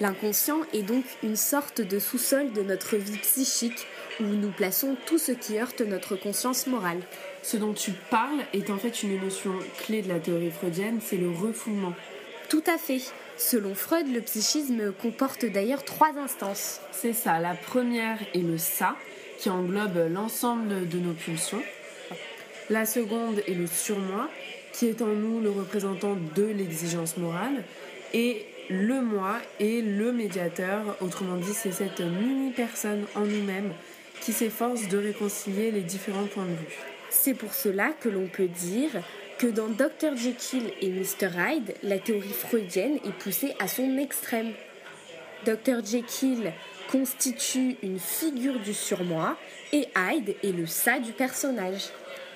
L'inconscient 0.00 0.60
est 0.72 0.82
donc 0.82 1.04
une 1.22 1.36
sorte 1.36 1.80
de 1.80 1.98
sous-sol 1.98 2.52
de 2.52 2.62
notre 2.62 2.96
vie 2.96 3.18
psychique 3.18 3.86
où 4.20 4.24
nous 4.24 4.50
plaçons 4.50 4.96
tout 5.06 5.18
ce 5.18 5.32
qui 5.32 5.58
heurte 5.58 5.80
notre 5.80 6.16
conscience 6.16 6.66
morale. 6.66 7.00
Ce 7.42 7.56
dont 7.56 7.72
tu 7.72 7.92
parles 8.10 8.40
est 8.52 8.70
en 8.70 8.78
fait 8.78 9.02
une 9.02 9.20
notion 9.20 9.52
clé 9.78 10.02
de 10.02 10.08
la 10.08 10.18
théorie 10.18 10.50
freudienne, 10.50 10.98
c'est 11.00 11.16
le 11.16 11.30
refoulement. 11.30 11.92
Tout 12.48 12.62
à 12.66 12.78
fait. 12.78 13.00
Selon 13.36 13.74
Freud, 13.74 14.06
le 14.12 14.20
psychisme 14.20 14.92
comporte 14.92 15.44
d'ailleurs 15.44 15.84
trois 15.84 16.12
instances. 16.16 16.80
C'est 16.92 17.12
ça, 17.12 17.40
la 17.40 17.54
première 17.54 18.18
est 18.32 18.38
le 18.38 18.58
ça, 18.58 18.96
qui 19.38 19.50
englobe 19.50 20.08
l'ensemble 20.12 20.88
de 20.88 20.98
nos 20.98 21.12
pulsions. 21.12 21.62
La 22.70 22.86
seconde 22.86 23.42
est 23.46 23.54
le 23.54 23.66
surmoi, 23.66 24.30
qui 24.72 24.86
est 24.86 25.02
en 25.02 25.08
nous 25.08 25.40
le 25.40 25.50
représentant 25.50 26.16
de 26.36 26.44
l'exigence 26.44 27.16
morale. 27.16 27.64
Et 28.12 28.46
le 28.70 29.02
moi 29.02 29.38
est 29.58 29.84
le 29.84 30.12
médiateur, 30.12 30.96
autrement 31.00 31.36
dit, 31.36 31.52
c'est 31.52 31.72
cette 31.72 32.00
mini-personne 32.00 33.04
en 33.16 33.22
nous-mêmes 33.22 33.72
qui 34.20 34.32
s'efforce 34.32 34.88
de 34.88 34.96
réconcilier 34.96 35.72
les 35.72 35.82
différents 35.82 36.26
points 36.26 36.46
de 36.46 36.50
vue. 36.50 36.78
C'est 37.10 37.34
pour 37.34 37.52
cela 37.52 37.90
que 38.00 38.08
l'on 38.08 38.26
peut 38.26 38.48
dire 38.48 39.02
que 39.38 39.46
dans 39.46 39.68
Dr. 39.68 40.16
Jekyll 40.16 40.70
et 40.80 40.88
Mr. 40.88 41.28
Hyde, 41.36 41.74
la 41.82 41.98
théorie 41.98 42.28
freudienne 42.28 42.98
est 43.04 43.18
poussée 43.18 43.54
à 43.58 43.68
son 43.68 43.98
extrême. 43.98 44.52
Dr. 45.44 45.84
Jekyll 45.84 46.52
constitue 46.90 47.76
une 47.82 47.98
figure 47.98 48.60
du 48.60 48.72
surmoi 48.72 49.36
et 49.72 49.88
Hyde 49.96 50.36
est 50.42 50.52
le 50.52 50.66
ça 50.66 50.98
du 50.98 51.12
personnage. 51.12 51.90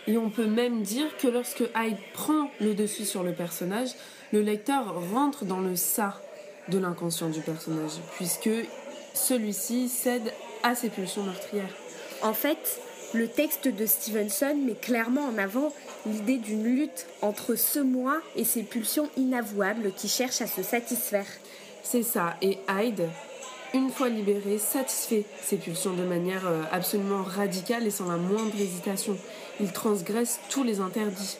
Et 0.06 0.16
on 0.16 0.30
peut 0.30 0.46
même 0.46 0.82
dire 0.82 1.16
que 1.18 1.28
lorsque 1.28 1.62
Hyde 1.76 1.98
prend 2.14 2.50
le 2.60 2.74
dessus 2.74 3.04
sur 3.04 3.22
le 3.22 3.32
personnage, 3.32 3.90
le 4.32 4.40
lecteur 4.40 4.94
rentre 5.12 5.44
dans 5.44 5.60
le 5.60 5.76
ça 5.76 6.20
de 6.68 6.78
l'inconscient 6.78 7.28
du 7.28 7.40
personnage, 7.40 7.92
puisque 8.16 8.50
celui-ci 9.14 9.88
cède 9.88 10.32
à 10.62 10.74
ses 10.74 10.90
pulsions 10.90 11.22
meurtrières. 11.22 11.74
En 12.22 12.34
fait, 12.34 12.80
le 13.14 13.26
texte 13.26 13.68
de 13.68 13.86
Stevenson 13.86 14.54
met 14.66 14.74
clairement 14.74 15.24
en 15.24 15.38
avant 15.38 15.72
l'idée 16.06 16.36
d'une 16.36 16.64
lutte 16.64 17.06
entre 17.22 17.54
ce 17.54 17.80
moi 17.80 18.18
et 18.36 18.44
ses 18.44 18.62
pulsions 18.62 19.08
inavouables 19.16 19.92
qui 19.96 20.08
cherchent 20.08 20.42
à 20.42 20.46
se 20.46 20.62
satisfaire. 20.62 21.26
C'est 21.82 22.02
ça, 22.02 22.36
et 22.42 22.58
Hyde, 22.68 23.08
une 23.72 23.90
fois 23.90 24.10
libéré, 24.10 24.58
satisfait 24.58 25.24
ses 25.42 25.56
pulsions 25.56 25.94
de 25.94 26.02
manière 26.02 26.46
euh, 26.46 26.62
absolument 26.70 27.22
radicale 27.22 27.86
et 27.86 27.90
sans 27.90 28.10
la 28.10 28.16
moindre 28.16 28.58
hésitation. 28.60 29.16
Il 29.60 29.72
transgresse 29.72 30.40
tous 30.50 30.64
les 30.64 30.80
interdits. 30.80 31.38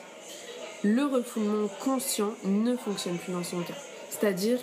Le 0.83 1.05
refoulement 1.05 1.67
conscient 1.83 2.33
ne 2.45 2.75
fonctionne 2.77 3.17
plus 3.17 3.33
dans 3.33 3.43
son 3.43 3.61
cas, 3.61 3.73
c'est-à-dire 4.09 4.59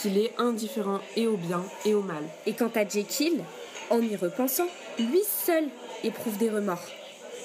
qu'il 0.00 0.18
est 0.18 0.32
indifférent 0.38 1.00
et 1.16 1.26
au 1.26 1.36
bien 1.36 1.62
et 1.84 1.94
au 1.94 2.02
mal. 2.02 2.24
Et 2.46 2.54
quant 2.54 2.70
à 2.74 2.88
Jekyll, 2.88 3.44
en 3.90 4.00
y 4.00 4.16
repensant, 4.16 4.66
lui 4.98 5.20
seul 5.46 5.64
éprouve 6.04 6.36
des 6.38 6.50
remords. 6.50 6.86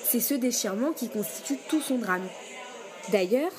C'est 0.04 0.20
ce 0.20 0.34
déchirement 0.34 0.92
qui 0.92 1.10
constitue 1.10 1.58
tout 1.68 1.82
son 1.82 1.98
drame. 1.98 2.28
D'ailleurs, 3.12 3.52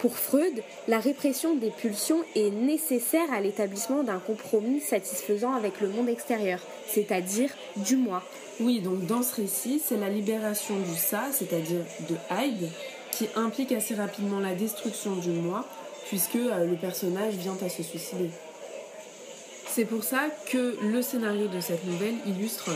pour 0.00 0.16
Freud, 0.16 0.62
la 0.86 1.00
répression 1.00 1.56
des 1.56 1.70
pulsions 1.70 2.22
est 2.36 2.50
nécessaire 2.50 3.32
à 3.32 3.40
l'établissement 3.40 4.04
d'un 4.04 4.20
compromis 4.20 4.80
satisfaisant 4.80 5.54
avec 5.54 5.80
le 5.80 5.88
monde 5.88 6.08
extérieur, 6.08 6.60
c'est-à-dire 6.86 7.50
du 7.76 7.96
moi. 7.96 8.22
Oui, 8.60 8.80
donc 8.80 9.06
dans 9.06 9.22
ce 9.22 9.34
récit, 9.36 9.82
c'est 9.84 9.96
la 9.96 10.08
libération 10.08 10.76
du 10.78 10.96
ça, 10.96 11.24
c'est-à-dire 11.32 11.80
de 12.08 12.16
Hyde, 12.30 12.68
qui 13.10 13.28
implique 13.34 13.72
assez 13.72 13.96
rapidement 13.96 14.38
la 14.38 14.54
destruction 14.54 15.16
du 15.16 15.30
moi, 15.30 15.64
puisque 16.06 16.36
euh, 16.36 16.64
le 16.64 16.76
personnage 16.76 17.34
vient 17.34 17.56
à 17.64 17.68
se 17.68 17.82
suicider. 17.82 18.30
C'est 19.66 19.84
pour 19.84 20.04
ça 20.04 20.26
que 20.46 20.76
le 20.82 21.02
scénario 21.02 21.48
de 21.48 21.60
cette 21.60 21.84
nouvelle 21.84 22.14
illustre 22.26 22.70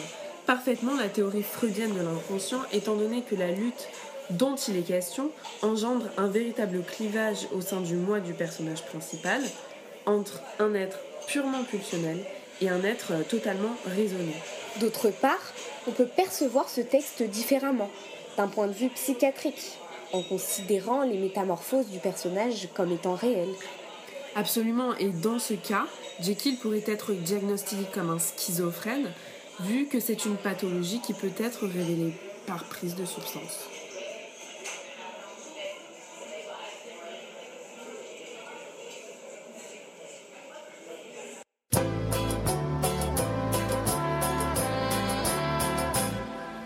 parfaitement 0.47 0.97
la 0.97 1.09
théorie 1.09 1.43
freudienne 1.43 1.95
de 1.95 2.01
l'inconscient, 2.01 2.61
étant 2.73 2.97
donné 2.97 3.23
que 3.23 3.35
la 3.35 3.51
lutte 3.51 3.89
dont 4.31 4.57
il 4.57 4.77
est 4.77 4.83
question 4.83 5.31
engendre 5.63 6.07
un 6.17 6.29
véritable 6.29 6.83
clivage 6.83 7.49
au 7.53 7.61
sein 7.61 7.81
du 7.81 7.97
moi 7.97 8.21
du 8.21 8.33
personnage 8.33 8.83
principal 8.85 9.41
entre 10.07 10.41
un 10.59 10.75
être 10.75 10.99
purement 11.27 11.65
pulsionnel 11.65 12.19
et 12.61 12.69
un 12.69 12.83
être 12.85 13.13
euh, 13.13 13.23
totalement 13.23 13.77
raisonné. 13.87 14.35
D'autre 14.81 15.11
part, 15.11 15.53
on 15.87 15.91
peut 15.91 16.07
percevoir 16.07 16.69
ce 16.69 16.81
texte 16.81 17.23
différemment, 17.23 17.91
d'un 18.37 18.49
point 18.49 18.67
de 18.67 18.73
vue 18.73 18.89
psychiatrique, 18.89 19.79
en 20.13 20.23
considérant 20.23 21.03
les 21.03 21.19
métamorphoses 21.19 21.89
du 21.89 21.99
personnage 21.99 22.69
comme 22.75 22.93
étant 22.93 23.15
réelles. 23.15 23.55
Absolument, 24.35 24.97
et 24.97 25.09
dans 25.09 25.39
ce 25.39 25.55
cas, 25.55 25.87
Jekyll 26.21 26.57
pourrait 26.57 26.85
être 26.87 27.13
diagnostiqué 27.13 27.85
comme 27.93 28.11
un 28.11 28.19
schizophrène, 28.19 29.11
vu 29.65 29.87
que 29.87 30.01
c'est 30.01 30.25
une 30.25 30.37
pathologie 30.37 31.01
qui 31.01 31.15
peut 31.15 31.33
être 31.39 31.67
révélée 31.67 32.15
par 32.47 32.65
prise 32.65 32.95
de 32.95 33.05
substance. 33.05 33.69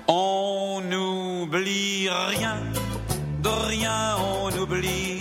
On 0.09 0.81
n'oublie 0.83 2.09
rien, 2.09 2.63
de 3.43 3.49
rien 3.49 4.17
on 4.19 4.51
n'oublie 4.51 5.21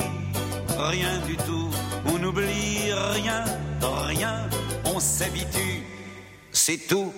rien 0.78 1.20
du 1.26 1.36
tout. 1.38 1.70
On 2.08 2.20
n'oublie 2.20 2.94
rien, 2.94 3.44
de 3.82 3.86
rien, 3.86 4.50
on 4.86 5.00
s'habitue, 5.00 5.84
c'est 6.52 6.88
tout. 6.88 7.12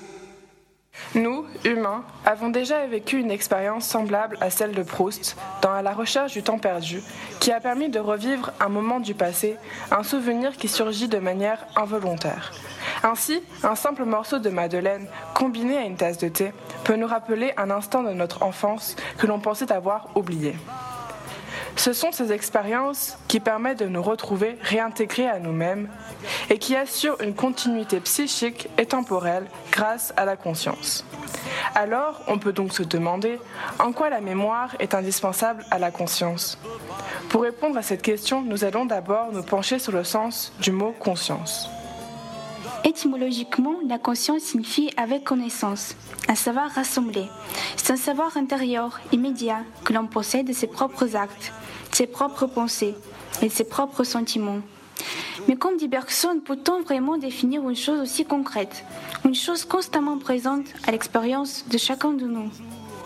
Humains, 1.97 2.03
avons 2.25 2.49
déjà 2.49 2.85
vécu 2.85 3.19
une 3.19 3.31
expérience 3.31 3.85
semblable 3.85 4.37
à 4.41 4.49
celle 4.49 4.73
de 4.73 4.83
Proust 4.83 5.37
dans 5.61 5.71
À 5.71 5.81
la 5.81 5.93
recherche 5.93 6.33
du 6.33 6.43
temps 6.43 6.59
perdu, 6.59 7.01
qui 7.39 7.51
a 7.51 7.59
permis 7.59 7.89
de 7.89 7.99
revivre 7.99 8.51
un 8.59 8.69
moment 8.69 8.99
du 8.99 9.13
passé, 9.13 9.57
un 9.91 10.03
souvenir 10.03 10.57
qui 10.57 10.67
surgit 10.67 11.07
de 11.07 11.19
manière 11.19 11.65
involontaire. 11.75 12.51
Ainsi, 13.03 13.41
un 13.63 13.75
simple 13.75 14.05
morceau 14.05 14.39
de 14.39 14.49
madeleine 14.49 15.07
combiné 15.33 15.77
à 15.77 15.83
une 15.83 15.95
tasse 15.95 16.17
de 16.17 16.29
thé 16.29 16.51
peut 16.83 16.95
nous 16.95 17.07
rappeler 17.07 17.53
un 17.57 17.69
instant 17.69 18.03
de 18.03 18.11
notre 18.11 18.43
enfance 18.43 18.95
que 19.17 19.27
l'on 19.27 19.39
pensait 19.39 19.71
avoir 19.71 20.07
oublié. 20.15 20.55
Ce 21.77 21.93
sont 21.93 22.11
ces 22.11 22.31
expériences 22.31 23.17
qui 23.27 23.39
permettent 23.39 23.79
de 23.79 23.85
nous 23.85 24.01
retrouver 24.01 24.57
réintégrés 24.61 25.27
à 25.27 25.39
nous-mêmes 25.39 25.87
et 26.49 26.57
qui 26.57 26.75
assurent 26.75 27.21
une 27.21 27.35
continuité 27.35 27.99
psychique 27.99 28.67
et 28.79 28.87
temporelle 28.87 29.45
grâce 29.71 30.11
à 30.17 30.25
la 30.25 30.35
conscience. 30.35 31.05
Alors, 31.75 32.21
on 32.27 32.39
peut 32.39 32.51
donc 32.51 32.73
se 32.73 32.81
demander 32.81 33.39
en 33.77 33.91
quoi 33.91 34.09
la 34.09 34.21
mémoire 34.21 34.75
est 34.79 34.95
indispensable 34.95 35.63
à 35.69 35.77
la 35.77 35.91
conscience. 35.91 36.57
Pour 37.29 37.43
répondre 37.43 37.77
à 37.77 37.83
cette 37.83 38.01
question, 38.01 38.41
nous 38.41 38.63
allons 38.63 38.85
d'abord 38.85 39.31
nous 39.31 39.43
pencher 39.43 39.77
sur 39.77 39.91
le 39.91 40.03
sens 40.03 40.53
du 40.59 40.71
mot 40.71 40.95
conscience. 40.99 41.69
Étymologiquement, 42.83 43.75
la 43.87 43.99
conscience 43.99 44.41
signifie 44.41 44.91
avec 44.97 45.23
connaissance, 45.23 45.95
un 46.27 46.35
savoir 46.35 46.71
rassemblé. 46.71 47.25
C'est 47.75 47.93
un 47.93 47.97
savoir 47.97 48.35
intérieur, 48.35 48.99
immédiat, 49.11 49.59
que 49.83 49.93
l'on 49.93 50.07
possède 50.07 50.47
de 50.47 50.53
ses 50.53 50.67
propres 50.67 51.15
actes, 51.15 51.53
ses 51.91 52.07
propres 52.07 52.45
pensées 52.45 52.95
et 53.41 53.49
ses 53.49 53.63
propres 53.63 54.03
sentiments. 54.03 54.59
Mais 55.47 55.55
comme 55.55 55.77
dit 55.77 55.87
Bergson, 55.87 56.41
peut-on 56.43 56.81
vraiment 56.81 57.17
définir 57.17 57.67
une 57.67 57.75
chose 57.75 57.99
aussi 57.99 58.25
concrète, 58.25 58.83
une 59.23 59.35
chose 59.35 59.65
constamment 59.65 60.17
présente 60.17 60.65
à 60.87 60.91
l'expérience 60.91 61.65
de 61.69 61.77
chacun 61.77 62.13
de 62.13 62.25
nous? 62.25 62.49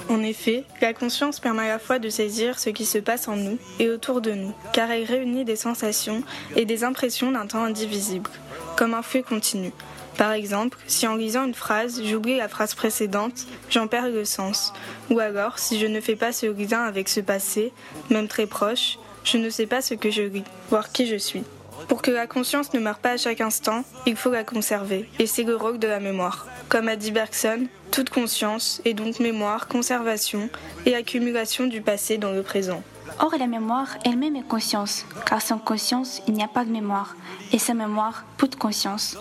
En 0.09 0.23
effet, 0.23 0.65
la 0.81 0.93
conscience 0.93 1.39
permet 1.39 1.63
à 1.63 1.73
la 1.73 1.79
fois 1.79 1.99
de 1.99 2.09
saisir 2.09 2.59
ce 2.59 2.69
qui 2.69 2.85
se 2.85 2.97
passe 2.97 3.27
en 3.27 3.35
nous 3.35 3.57
et 3.79 3.89
autour 3.89 4.21
de 4.21 4.31
nous, 4.31 4.53
car 4.73 4.89
elle 4.91 5.05
réunit 5.05 5.45
des 5.45 5.55
sensations 5.55 6.23
et 6.55 6.65
des 6.65 6.83
impressions 6.83 7.31
d'un 7.31 7.47
temps 7.47 7.63
indivisible, 7.63 8.29
comme 8.77 8.93
un 8.93 9.03
flux 9.03 9.23
continu. 9.23 9.71
Par 10.17 10.33
exemple, 10.33 10.77
si 10.87 11.07
en 11.07 11.15
lisant 11.15 11.45
une 11.45 11.53
phrase, 11.53 12.01
j'oublie 12.03 12.37
la 12.37 12.47
phrase 12.47 12.75
précédente, 12.75 13.47
j'en 13.69 13.87
perds 13.87 14.09
le 14.09 14.25
sens. 14.25 14.73
Ou 15.09 15.19
alors, 15.19 15.59
si 15.59 15.79
je 15.79 15.87
ne 15.87 16.01
fais 16.01 16.15
pas 16.15 16.31
ce 16.31 16.45
lien 16.45 16.83
avec 16.83 17.09
ce 17.09 17.19
passé, 17.21 17.73
même 18.09 18.27
très 18.27 18.45
proche, 18.45 18.97
je 19.23 19.37
ne 19.37 19.49
sais 19.49 19.65
pas 19.65 19.81
ce 19.81 19.93
que 19.93 20.11
je 20.11 20.23
lis, 20.23 20.43
voire 20.69 20.91
qui 20.91 21.07
je 21.07 21.15
suis. 21.15 21.43
Pour 21.87 22.01
que 22.01 22.11
la 22.11 22.27
conscience 22.27 22.73
ne 22.73 22.79
meure 22.79 22.99
pas 22.99 23.11
à 23.11 23.17
chaque 23.17 23.41
instant, 23.41 23.83
il 24.05 24.15
faut 24.15 24.31
la 24.31 24.43
conserver, 24.43 25.09
et 25.19 25.25
c'est 25.25 25.43
le 25.43 25.55
rôle 25.55 25.79
de 25.79 25.87
la 25.87 25.99
mémoire. 25.99 26.47
Comme 26.69 26.87
a 26.87 26.95
dit 26.95 27.11
Bergson, 27.11 27.67
toute 27.91 28.09
conscience 28.09 28.81
est 28.85 28.93
donc 28.93 29.19
mémoire, 29.19 29.67
conservation 29.67 30.49
et 30.85 30.95
accumulation 30.95 31.67
du 31.67 31.81
passé 31.81 32.17
dans 32.17 32.31
le 32.31 32.43
présent. 32.43 32.83
Or, 33.19 33.33
la 33.37 33.47
mémoire 33.47 33.97
elle-même 34.05 34.35
est 34.35 34.47
conscience, 34.47 35.05
car 35.25 35.41
sans 35.41 35.57
conscience, 35.57 36.21
il 36.27 36.33
n'y 36.33 36.43
a 36.43 36.47
pas 36.47 36.65
de 36.65 36.71
mémoire, 36.71 37.15
et 37.51 37.59
sans 37.59 37.73
mémoire, 37.73 38.23
de 38.47 38.55
conscience. 38.55 39.17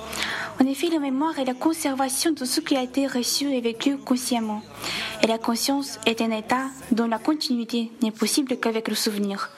En 0.62 0.66
effet, 0.66 0.88
la 0.90 0.98
mémoire 0.98 1.38
est 1.38 1.46
la 1.46 1.54
conservation 1.54 2.32
de 2.32 2.44
ce 2.44 2.60
qui 2.60 2.76
a 2.76 2.82
été 2.82 3.06
reçu 3.06 3.50
et 3.50 3.62
vécu 3.62 3.96
consciemment. 3.96 4.62
Et 5.22 5.26
la 5.26 5.38
conscience 5.38 5.98
est 6.04 6.20
un 6.20 6.30
état 6.30 6.66
dont 6.92 7.06
la 7.06 7.18
continuité 7.18 7.90
n'est 8.02 8.10
possible 8.10 8.58
qu'avec 8.58 8.88
le 8.88 8.94
souvenir. 8.94 9.48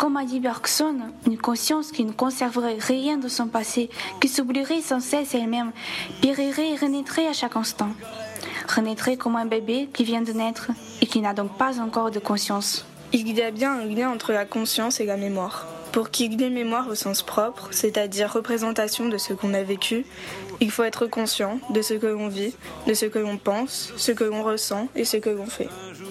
Comme 0.00 0.16
a 0.16 0.24
dit 0.24 0.40
Bergson, 0.40 0.96
une 1.28 1.38
conscience 1.38 1.92
qui 1.92 2.04
ne 2.04 2.10
conserverait 2.10 2.78
rien 2.80 3.18
de 3.18 3.28
son 3.28 3.46
passé, 3.46 3.88
qui 4.20 4.26
s'oublierait 4.26 4.80
sans 4.80 4.98
cesse 4.98 5.32
elle-même, 5.36 5.70
périrait 6.20 6.70
et 6.70 6.76
renaîtrait 6.76 7.28
à 7.28 7.32
chaque 7.32 7.56
instant. 7.56 7.90
Renaîtrait 8.68 9.16
comme 9.16 9.36
un 9.36 9.46
bébé 9.46 9.88
qui 9.92 10.02
vient 10.02 10.22
de 10.22 10.32
naître 10.32 10.72
et 11.00 11.06
qui 11.06 11.20
n'a 11.20 11.34
donc 11.34 11.56
pas 11.56 11.78
encore 11.78 12.10
de 12.10 12.18
conscience. 12.18 12.84
Il 13.12 13.30
y 13.32 13.42
a 13.42 13.52
bien 13.52 13.74
un 13.74 13.84
lien 13.84 14.10
entre 14.10 14.32
la 14.32 14.44
conscience 14.44 14.98
et 14.98 15.06
la 15.06 15.16
mémoire. 15.16 15.66
Pour 15.92 16.10
qu'il 16.10 16.40
y 16.40 16.44
ait 16.44 16.50
mémoire 16.50 16.88
au 16.88 16.94
sens 16.94 17.22
propre, 17.22 17.68
c'est-à-dire 17.70 18.32
représentation 18.32 19.08
de 19.10 19.18
ce 19.18 19.34
qu'on 19.34 19.52
a 19.52 19.62
vécu, 19.62 20.06
il 20.60 20.70
faut 20.70 20.84
être 20.84 21.06
conscient 21.06 21.60
de 21.70 21.82
ce 21.82 21.92
que 21.92 22.06
l'on 22.06 22.28
vit, 22.28 22.54
de 22.86 22.94
ce 22.94 23.04
que 23.04 23.18
l'on 23.18 23.36
pense, 23.36 23.92
ce 23.96 24.10
que 24.10 24.24
l'on 24.24 24.42
ressent 24.42 24.88
et 24.96 25.04
ce 25.04 25.18
que 25.18 25.28
l'on 25.28 25.46
fait. 25.46 25.68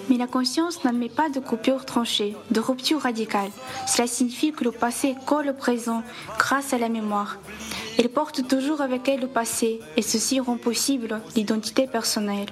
Mais 0.08 0.16
la 0.18 0.28
conscience 0.28 0.84
n'admet 0.84 1.08
pas 1.08 1.30
de 1.30 1.40
coupure 1.40 1.84
tranchée, 1.84 2.36
de 2.50 2.60
rupture 2.60 3.00
radicale. 3.00 3.50
Cela 3.88 4.06
signifie 4.06 4.52
que 4.52 4.62
le 4.62 4.70
passé 4.70 5.16
colle 5.26 5.48
au 5.48 5.54
présent 5.54 6.02
grâce 6.38 6.72
à 6.72 6.78
la 6.78 6.88
mémoire. 6.88 7.38
Elle 7.98 8.08
porte 8.08 8.46
toujours 8.48 8.80
avec 8.80 9.08
elle 9.08 9.20
le 9.20 9.26
passé, 9.26 9.80
et 9.96 10.02
ceci 10.02 10.40
rend 10.40 10.56
possible 10.56 11.20
l'identité 11.36 11.86
personnelle. 11.86 12.48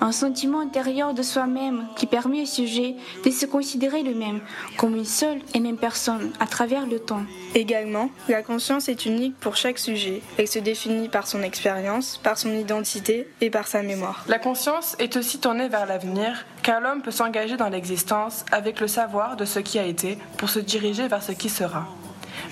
Un 0.00 0.12
sentiment 0.12 0.60
intérieur 0.60 1.14
de 1.14 1.22
soi-même 1.22 1.86
qui 1.96 2.06
permet 2.06 2.42
au 2.42 2.46
sujet 2.46 2.94
de 3.24 3.30
se 3.30 3.46
considérer 3.46 4.02
lui-même 4.02 4.40
comme 4.76 4.94
une 4.94 5.04
seule 5.04 5.40
et 5.54 5.60
même 5.60 5.78
personne 5.78 6.32
à 6.40 6.46
travers 6.46 6.86
le 6.86 6.98
temps. 6.98 7.24
Également, 7.54 8.10
la 8.28 8.42
conscience 8.42 8.88
est 8.88 9.06
unique 9.06 9.36
pour 9.40 9.56
chaque 9.56 9.78
sujet. 9.78 10.20
Elle 10.36 10.48
se 10.48 10.58
définit 10.58 11.08
par 11.08 11.26
son 11.26 11.42
expérience, 11.42 12.20
par 12.22 12.36
son 12.36 12.52
identité 12.52 13.28
et 13.40 13.50
par 13.50 13.66
sa 13.66 13.82
mémoire. 13.82 14.24
La 14.28 14.38
conscience 14.38 14.96
est 14.98 15.16
aussi 15.16 15.38
tournée 15.38 15.68
vers 15.68 15.86
l'avenir, 15.86 16.44
car 16.62 16.80
l'homme 16.80 17.02
peut 17.02 17.10
s'engager 17.10 17.56
dans 17.56 17.68
l'existence 17.68 18.44
avec 18.52 18.80
le 18.80 18.88
savoir 18.88 19.36
de 19.36 19.44
ce 19.44 19.58
qui 19.60 19.78
a 19.78 19.84
été 19.84 20.18
pour 20.36 20.50
se 20.50 20.58
diriger 20.58 21.08
vers 21.08 21.22
ce 21.22 21.32
qui 21.32 21.48
sera. 21.48 21.86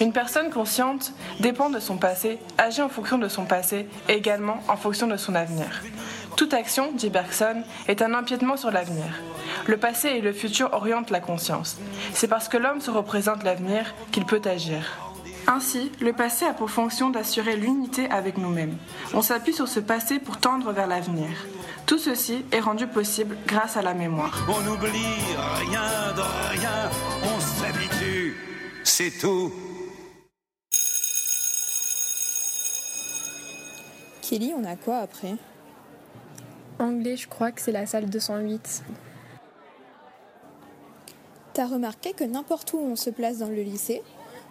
Une 0.01 0.13
personne 0.13 0.51
consciente 0.51 1.13
dépend 1.41 1.71
de 1.71 1.81
son 1.81 1.97
passé, 1.97 2.39
agit 2.59 2.83
en 2.83 2.89
fonction 2.89 3.19
de 3.19 3.29
son 3.29 3.45
passé 3.45 3.87
et 4.09 4.15
également 4.15 4.61
en 4.69 4.77
fonction 4.77 5.07
de 5.07 5.17
son 5.17 5.35
avenir. 5.35 5.83
Toute 6.37 6.55
action, 6.55 6.91
dit 6.93 7.11
Bergson, 7.11 7.63
est 7.87 8.03
un 8.03 8.13
empiètement 8.15 8.57
sur 8.57 8.71
l'avenir. 8.71 9.21
Le 9.67 9.77
passé 9.77 10.09
et 10.09 10.21
le 10.21 10.33
futur 10.33 10.71
orientent 10.73 11.11
la 11.11 11.21
conscience. 11.21 11.79
C'est 12.13 12.29
parce 12.29 12.49
que 12.49 12.57
l'homme 12.57 12.81
se 12.81 12.91
représente 12.91 13.45
l'avenir 13.45 13.95
qu'il 14.11 14.25
peut 14.25 14.43
agir. 14.45 14.99
Ainsi, 15.47 15.93
le 16.01 16.13
passé 16.13 16.47
a 16.47 16.55
pour 16.55 16.71
fonction 16.71 17.11
d'assurer 17.11 17.57
l'unité 17.57 18.11
avec 18.11 18.39
nous-mêmes. 18.39 18.77
On 19.13 19.23
s'appuie 19.23 19.53
sur 19.53 19.69
ce 19.69 19.79
passé 19.81 20.19
pour 20.19 20.39
tendre 20.39 20.73
vers 20.73 20.87
l'avenir. 20.87 21.29
Tout 21.87 21.99
ceci 21.99 22.45
est 22.51 22.61
rendu 22.61 22.87
possible 22.87 23.37
grâce 23.47 23.77
à 23.77 23.83
la 23.83 23.93
mémoire. 23.93 24.47
On 24.49 24.61
n'oublie 24.63 24.91
rien 24.91 26.13
de 26.17 26.59
rien, 26.59 26.91
on 27.23 27.41
s'habitue, 27.41 28.37
c'est 28.85 29.11
tout. 29.21 29.53
Kelly, 34.35 34.53
on 34.53 34.65
a 34.65 34.75
quoi 34.75 34.97
après? 34.97 35.37
Anglais, 36.81 37.17
je 37.17 37.29
crois 37.29 37.53
que 37.53 37.61
c'est 37.61 37.71
la 37.71 37.87
salle 37.87 38.11
208. 38.11 38.83
T'as 41.53 41.67
remarqué 41.67 42.15
que 42.15 42.25
n'importe 42.25 42.73
où 42.73 42.79
on 42.79 42.97
se 42.97 43.11
place 43.11 43.39
dans 43.39 43.47
le 43.47 43.63
lycée, 43.63 44.03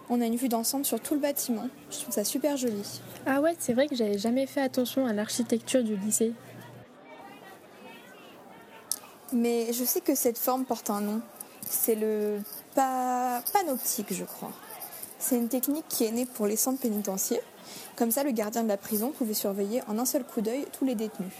on 0.08 0.22
a 0.22 0.24
une 0.24 0.36
vue 0.36 0.48
d'ensemble 0.48 0.86
sur 0.86 1.00
tout 1.00 1.12
le 1.12 1.20
bâtiment. 1.20 1.68
Je 1.90 1.98
trouve 1.98 2.14
ça 2.14 2.24
super 2.24 2.56
joli. 2.56 2.82
Ah 3.26 3.42
ouais, 3.42 3.56
c'est 3.58 3.74
vrai 3.74 3.86
que 3.86 3.94
j'avais 3.94 4.16
jamais 4.16 4.46
fait 4.46 4.62
attention 4.62 5.06
à 5.06 5.12
l'architecture 5.12 5.84
du 5.84 5.96
lycée. 5.96 6.32
Mais 9.34 9.70
je 9.74 9.84
sais 9.84 10.00
que 10.00 10.14
cette 10.14 10.38
forme 10.38 10.64
porte 10.64 10.88
un 10.88 11.02
nom. 11.02 11.20
C'est 11.60 11.94
le 11.94 12.38
pa... 12.74 13.42
panoptique, 13.52 14.14
je 14.14 14.24
crois. 14.24 14.52
C'est 15.18 15.36
une 15.36 15.48
technique 15.48 15.88
qui 15.90 16.04
est 16.06 16.10
née 16.10 16.24
pour 16.24 16.46
les 16.46 16.56
centres 16.56 16.80
pénitentiaires. 16.80 17.42
Comme 17.96 18.10
ça, 18.10 18.24
le 18.24 18.30
gardien 18.30 18.62
de 18.62 18.68
la 18.68 18.76
prison 18.76 19.10
pouvait 19.10 19.34
surveiller 19.34 19.82
en 19.88 19.98
un 19.98 20.04
seul 20.04 20.24
coup 20.24 20.40
d'œil 20.40 20.66
tous 20.76 20.84
les 20.84 20.94
détenus. 20.94 21.32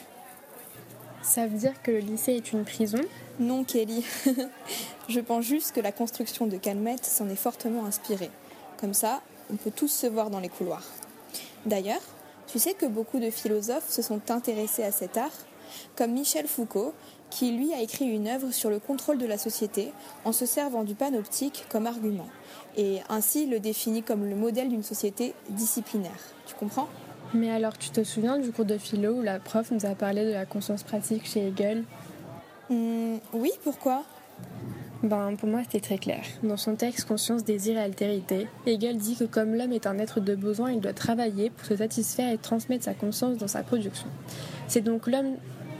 Ça 1.22 1.46
veut 1.46 1.56
dire 1.56 1.80
que 1.82 1.90
le 1.90 1.98
lycée 1.98 2.32
est 2.32 2.52
une 2.52 2.64
prison? 2.64 3.00
Non, 3.40 3.64
Kelly. 3.64 4.04
je 5.08 5.20
pense 5.20 5.44
juste 5.44 5.72
que 5.72 5.80
la 5.80 5.90
construction 5.90 6.46
de 6.46 6.56
Calmette 6.58 7.04
s'en 7.04 7.28
est 7.28 7.36
fortement 7.36 7.86
inspirée. 7.86 8.30
Comme 8.78 8.94
ça, 8.94 9.22
on 9.50 9.56
peut 9.56 9.72
tous 9.74 9.88
se 9.88 10.06
voir 10.06 10.30
dans 10.30 10.40
les 10.40 10.50
couloirs. 10.50 10.84
D'ailleurs, 11.64 12.02
tu 12.46 12.58
sais 12.58 12.74
que 12.74 12.86
beaucoup 12.86 13.18
de 13.18 13.30
philosophes 13.30 13.88
se 13.88 14.02
sont 14.02 14.30
intéressés 14.30 14.84
à 14.84 14.92
cet 14.92 15.16
art, 15.16 15.32
comme 15.96 16.12
Michel 16.12 16.46
Foucault, 16.46 16.92
qui 17.34 17.50
lui 17.50 17.74
a 17.74 17.82
écrit 17.82 18.04
une 18.04 18.28
œuvre 18.28 18.52
sur 18.52 18.70
le 18.70 18.78
contrôle 18.78 19.18
de 19.18 19.26
la 19.26 19.38
société 19.38 19.92
en 20.24 20.30
se 20.30 20.46
servant 20.46 20.84
du 20.84 20.94
panoptique 20.94 21.64
comme 21.68 21.88
argument, 21.88 22.28
et 22.76 23.00
ainsi 23.08 23.46
le 23.46 23.58
définit 23.58 24.04
comme 24.04 24.24
le 24.24 24.36
modèle 24.36 24.68
d'une 24.68 24.84
société 24.84 25.34
disciplinaire. 25.50 26.12
Tu 26.46 26.54
comprends? 26.54 26.86
Mais 27.34 27.50
alors, 27.50 27.76
tu 27.76 27.90
te 27.90 28.04
souviens 28.04 28.38
du 28.38 28.52
cours 28.52 28.64
de 28.64 28.78
philo 28.78 29.14
où 29.14 29.22
la 29.22 29.40
prof 29.40 29.72
nous 29.72 29.84
a 29.84 29.96
parlé 29.96 30.24
de 30.24 30.30
la 30.30 30.46
conscience 30.46 30.84
pratique 30.84 31.26
chez 31.26 31.48
Hegel? 31.48 31.82
Hum, 32.70 33.18
Oui, 33.32 33.50
pourquoi? 33.64 34.04
Ben, 35.02 35.34
pour 35.36 35.48
moi, 35.48 35.62
c'était 35.64 35.80
très 35.80 35.98
clair. 35.98 36.22
Dans 36.44 36.56
son 36.56 36.76
texte 36.76 37.08
Conscience, 37.08 37.42
désir 37.42 37.76
et 37.76 37.82
altérité, 37.82 38.46
Hegel 38.64 38.96
dit 38.96 39.16
que 39.16 39.24
comme 39.24 39.56
l'homme 39.56 39.72
est 39.72 39.88
un 39.88 39.98
être 39.98 40.20
de 40.20 40.36
besoin, 40.36 40.70
il 40.70 40.80
doit 40.80 40.92
travailler 40.92 41.50
pour 41.50 41.66
se 41.66 41.76
satisfaire 41.76 42.32
et 42.32 42.38
transmettre 42.38 42.84
sa 42.84 42.94
conscience 42.94 43.38
dans 43.38 43.48
sa 43.48 43.64
production. 43.64 44.06
C'est 44.68 44.82
donc 44.82 45.08
l'homme 45.08 45.34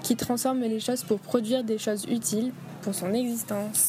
qui 0.05 0.15
transforme 0.17 0.61
les 0.61 0.81
choses 0.81 1.03
pour 1.03 1.19
produire 1.19 1.65
des 1.65 1.79
choses 1.79 2.05
utiles 2.05 2.53
pour 2.83 2.95
son 2.95 3.13
existence. 3.15 3.89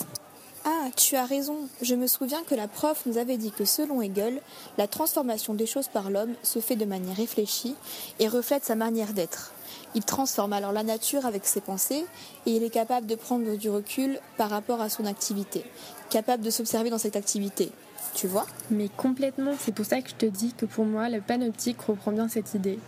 Ah, 0.63 0.87
tu 0.95 1.15
as 1.15 1.25
raison. 1.25 1.57
Je 1.81 1.93
me 1.93 2.07
souviens 2.07 2.41
que 2.49 2.55
la 2.55 2.67
prof 2.67 3.03
nous 3.05 3.19
avait 3.19 3.37
dit 3.37 3.51
que 3.51 3.65
selon 3.65 4.01
Hegel, 4.01 4.41
la 4.79 4.87
transformation 4.87 5.53
des 5.53 5.67
choses 5.67 5.89
par 5.89 6.09
l'homme 6.09 6.33
se 6.41 6.59
fait 6.59 6.77
de 6.77 6.85
manière 6.85 7.17
réfléchie 7.17 7.75
et 8.19 8.27
reflète 8.27 8.63
sa 8.63 8.75
manière 8.75 9.13
d'être. 9.13 9.51
Il 9.93 10.03
transforme 10.03 10.53
alors 10.53 10.71
la 10.71 10.83
nature 10.83 11.25
avec 11.25 11.45
ses 11.45 11.61
pensées 11.61 12.05
et 12.45 12.51
il 12.51 12.63
est 12.63 12.69
capable 12.69 13.05
de 13.07 13.15
prendre 13.15 13.55
du 13.57 13.69
recul 13.69 14.19
par 14.37 14.49
rapport 14.49 14.81
à 14.81 14.89
son 14.89 15.05
activité, 15.05 15.63
capable 16.09 16.43
de 16.43 16.49
s'observer 16.49 16.89
dans 16.89 16.97
cette 16.97 17.15
activité. 17.15 17.71
Tu 18.15 18.27
vois? 18.27 18.47
Mais 18.71 18.89
complètement, 18.89 19.53
c'est 19.59 19.75
pour 19.75 19.85
ça 19.85 20.01
que 20.01 20.09
je 20.09 20.15
te 20.15 20.25
dis 20.25 20.53
que 20.53 20.65
pour 20.65 20.85
moi, 20.85 21.09
le 21.09 21.19
panoptique 21.19 21.81
reprend 21.81 22.13
bien 22.13 22.29
cette 22.29 22.53
idée. 22.53 22.79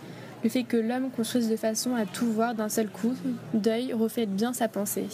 Le 0.44 0.50
fait 0.50 0.62
que 0.62 0.76
l'homme 0.76 1.10
construise 1.10 1.48
de 1.48 1.56
façon 1.56 1.94
à 1.94 2.06
tout 2.06 2.30
voir 2.32 2.54
d'un 2.54 2.68
seul 2.68 2.88
coup 2.88 3.14
d'œil 3.54 3.92
reflète 3.92 4.34
bien 4.34 4.52
sa 4.52 4.68
pensée. 4.68 5.06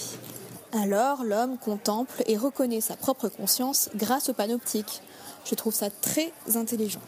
Alors 0.73 1.25
l'homme 1.25 1.57
contemple 1.57 2.23
et 2.27 2.37
reconnaît 2.37 2.81
sa 2.81 2.97
propre 2.97 3.29
conscience 3.29 3.89
grâce 3.95 4.29
au 4.29 4.35
panoptique. 4.35 5.01
Je 5.47 5.55
trouve 5.55 5.73
ça 5.73 5.89
très 5.89 6.33
intelligent. 6.57 7.01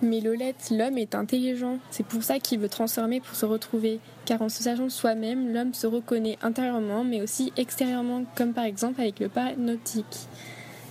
Mais 0.00 0.20
Lolette, 0.20 0.70
l'homme 0.70 0.96
est 0.96 1.14
intelligent. 1.14 1.78
C'est 1.90 2.06
pour 2.06 2.22
ça 2.22 2.38
qu'il 2.38 2.60
veut 2.60 2.68
transformer 2.68 3.20
pour 3.20 3.34
se 3.34 3.44
retrouver. 3.44 3.98
Car 4.24 4.40
en 4.40 4.48
se 4.48 4.62
sachant 4.62 4.88
soi-même, 4.88 5.52
l'homme 5.52 5.74
se 5.74 5.86
reconnaît 5.86 6.38
intérieurement 6.40 7.04
mais 7.04 7.20
aussi 7.20 7.52
extérieurement, 7.56 8.24
comme 8.36 8.54
par 8.54 8.64
exemple 8.64 9.00
avec 9.00 9.18
le 9.18 9.28
panoptique. 9.28 10.28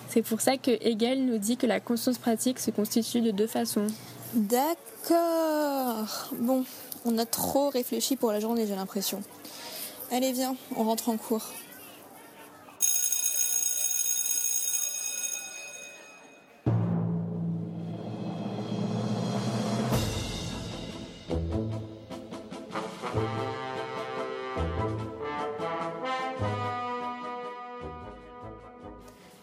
C'est 0.09 0.21
pour 0.21 0.41
ça 0.41 0.57
que 0.57 0.71
Hegel 0.81 1.25
nous 1.25 1.37
dit 1.37 1.57
que 1.57 1.67
la 1.67 1.79
conscience 1.79 2.17
pratique 2.17 2.59
se 2.59 2.71
constitue 2.71 3.21
de 3.21 3.31
deux 3.31 3.47
façons. 3.47 3.87
D'accord. 4.33 6.05
Bon, 6.33 6.65
on 7.05 7.17
a 7.17 7.25
trop 7.25 7.69
réfléchi 7.69 8.17
pour 8.17 8.31
la 8.31 8.41
journée, 8.41 8.67
j'ai 8.67 8.75
l'impression. 8.75 9.23
Allez, 10.11 10.33
viens, 10.33 10.55
on 10.75 10.83
rentre 10.83 11.09
en 11.09 11.17
cours. 11.17 11.45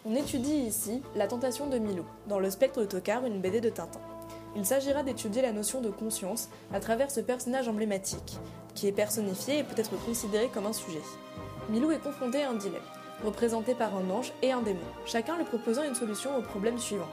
On 0.07 0.15
étudie 0.15 0.53
ici 0.53 1.01
La 1.15 1.27
tentation 1.27 1.67
de 1.67 1.79
Milou, 1.79 2.05
dans 2.27 2.39
le 2.39 2.51
spectre 2.51 2.81
de 2.81 2.85
Tocard, 2.85 3.25
une 3.25 3.41
BD 3.41 3.59
de 3.61 3.69
Tintin. 3.69 3.99
Il 4.55 4.65
s'agira 4.65 5.03
d'étudier 5.03 5.41
la 5.41 5.51
notion 5.51 5.81
de 5.81 5.89
conscience 5.89 6.49
à 6.73 6.79
travers 6.79 7.11
ce 7.11 7.19
personnage 7.19 7.67
emblématique, 7.67 8.37
qui 8.73 8.87
est 8.87 8.93
personnifié 8.93 9.59
et 9.59 9.63
peut 9.63 9.79
être 9.79 10.01
considéré 10.05 10.47
comme 10.47 10.65
un 10.65 10.73
sujet. 10.73 11.01
Milou 11.69 11.91
est 11.91 11.99
confronté 11.99 12.41
à 12.43 12.51
un 12.51 12.53
dilemme, 12.53 12.81
représenté 13.23 13.75
par 13.75 13.95
un 13.97 14.09
ange 14.09 14.31
et 14.41 14.53
un 14.53 14.61
démon, 14.61 14.79
chacun 15.05 15.35
lui 15.37 15.43
proposant 15.43 15.83
une 15.83 15.95
solution 15.95 16.37
au 16.37 16.41
problème 16.41 16.77
suivant. 16.77 17.09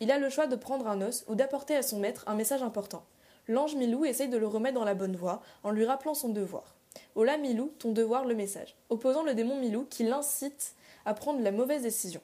Il 0.00 0.10
a 0.10 0.18
le 0.18 0.28
choix 0.28 0.46
de 0.46 0.56
prendre 0.56 0.88
un 0.88 1.00
os 1.00 1.24
ou 1.26 1.34
d'apporter 1.34 1.74
à 1.74 1.82
son 1.82 1.98
maître 1.98 2.24
un 2.26 2.34
message 2.34 2.62
important. 2.62 3.04
L'ange 3.48 3.74
Milou 3.74 4.04
essaye 4.04 4.28
de 4.28 4.36
le 4.36 4.46
remettre 4.46 4.78
dans 4.78 4.84
la 4.84 4.94
bonne 4.94 5.16
voie 5.16 5.40
en 5.64 5.70
lui 5.70 5.86
rappelant 5.86 6.14
son 6.14 6.28
devoir. 6.28 6.76
Ola 7.14 7.38
Milou, 7.38 7.72
ton 7.78 7.92
devoir, 7.92 8.26
le 8.26 8.34
message. 8.34 8.76
Opposant 8.90 9.22
le 9.22 9.34
démon 9.34 9.58
Milou 9.58 9.86
qui 9.88 10.04
l'incite 10.04 10.74
à 11.06 11.14
prendre 11.14 11.40
la 11.40 11.50
mauvaise 11.50 11.82
décision. 11.82 12.20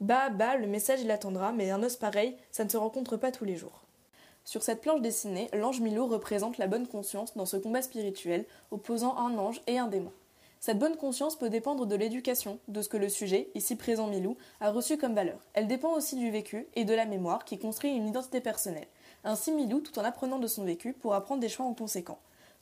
Bah, 0.00 0.30
bah, 0.30 0.56
le 0.56 0.66
message 0.66 1.02
il 1.02 1.10
attendra, 1.10 1.52
mais 1.52 1.70
un 1.70 1.82
os 1.82 1.96
pareil, 1.96 2.34
ça 2.50 2.64
ne 2.64 2.70
se 2.70 2.78
rencontre 2.78 3.18
pas 3.18 3.32
tous 3.32 3.44
les 3.44 3.56
jours. 3.56 3.82
Sur 4.46 4.62
cette 4.62 4.80
planche 4.80 5.02
dessinée, 5.02 5.50
l'ange 5.52 5.80
Milou 5.80 6.06
représente 6.06 6.56
la 6.56 6.66
bonne 6.66 6.86
conscience 6.86 7.36
dans 7.36 7.44
ce 7.44 7.58
combat 7.58 7.82
spirituel 7.82 8.46
opposant 8.70 9.18
un 9.18 9.36
ange 9.36 9.60
et 9.66 9.78
un 9.78 9.88
démon. 9.88 10.10
Cette 10.58 10.78
bonne 10.78 10.96
conscience 10.96 11.36
peut 11.36 11.50
dépendre 11.50 11.84
de 11.84 11.96
l'éducation, 11.96 12.58
de 12.68 12.80
ce 12.80 12.88
que 12.88 12.96
le 12.96 13.10
sujet, 13.10 13.50
ici 13.54 13.76
présent 13.76 14.06
Milou, 14.06 14.38
a 14.60 14.70
reçu 14.70 14.96
comme 14.96 15.14
valeur. 15.14 15.38
Elle 15.52 15.68
dépend 15.68 15.92
aussi 15.92 16.16
du 16.16 16.30
vécu 16.30 16.66
et 16.74 16.84
de 16.84 16.94
la 16.94 17.04
mémoire 17.04 17.44
qui 17.44 17.58
construit 17.58 17.90
une 17.90 18.08
identité 18.08 18.40
personnelle. 18.40 18.88
Ainsi 19.24 19.52
Milou, 19.52 19.80
tout 19.80 19.98
en 19.98 20.04
apprenant 20.04 20.38
de 20.38 20.46
son 20.46 20.64
vécu, 20.64 20.94
pourra 20.94 21.22
prendre 21.22 21.42
des 21.42 21.50
choix 21.50 21.66
en 21.66 21.74
conséquent. 21.74 22.18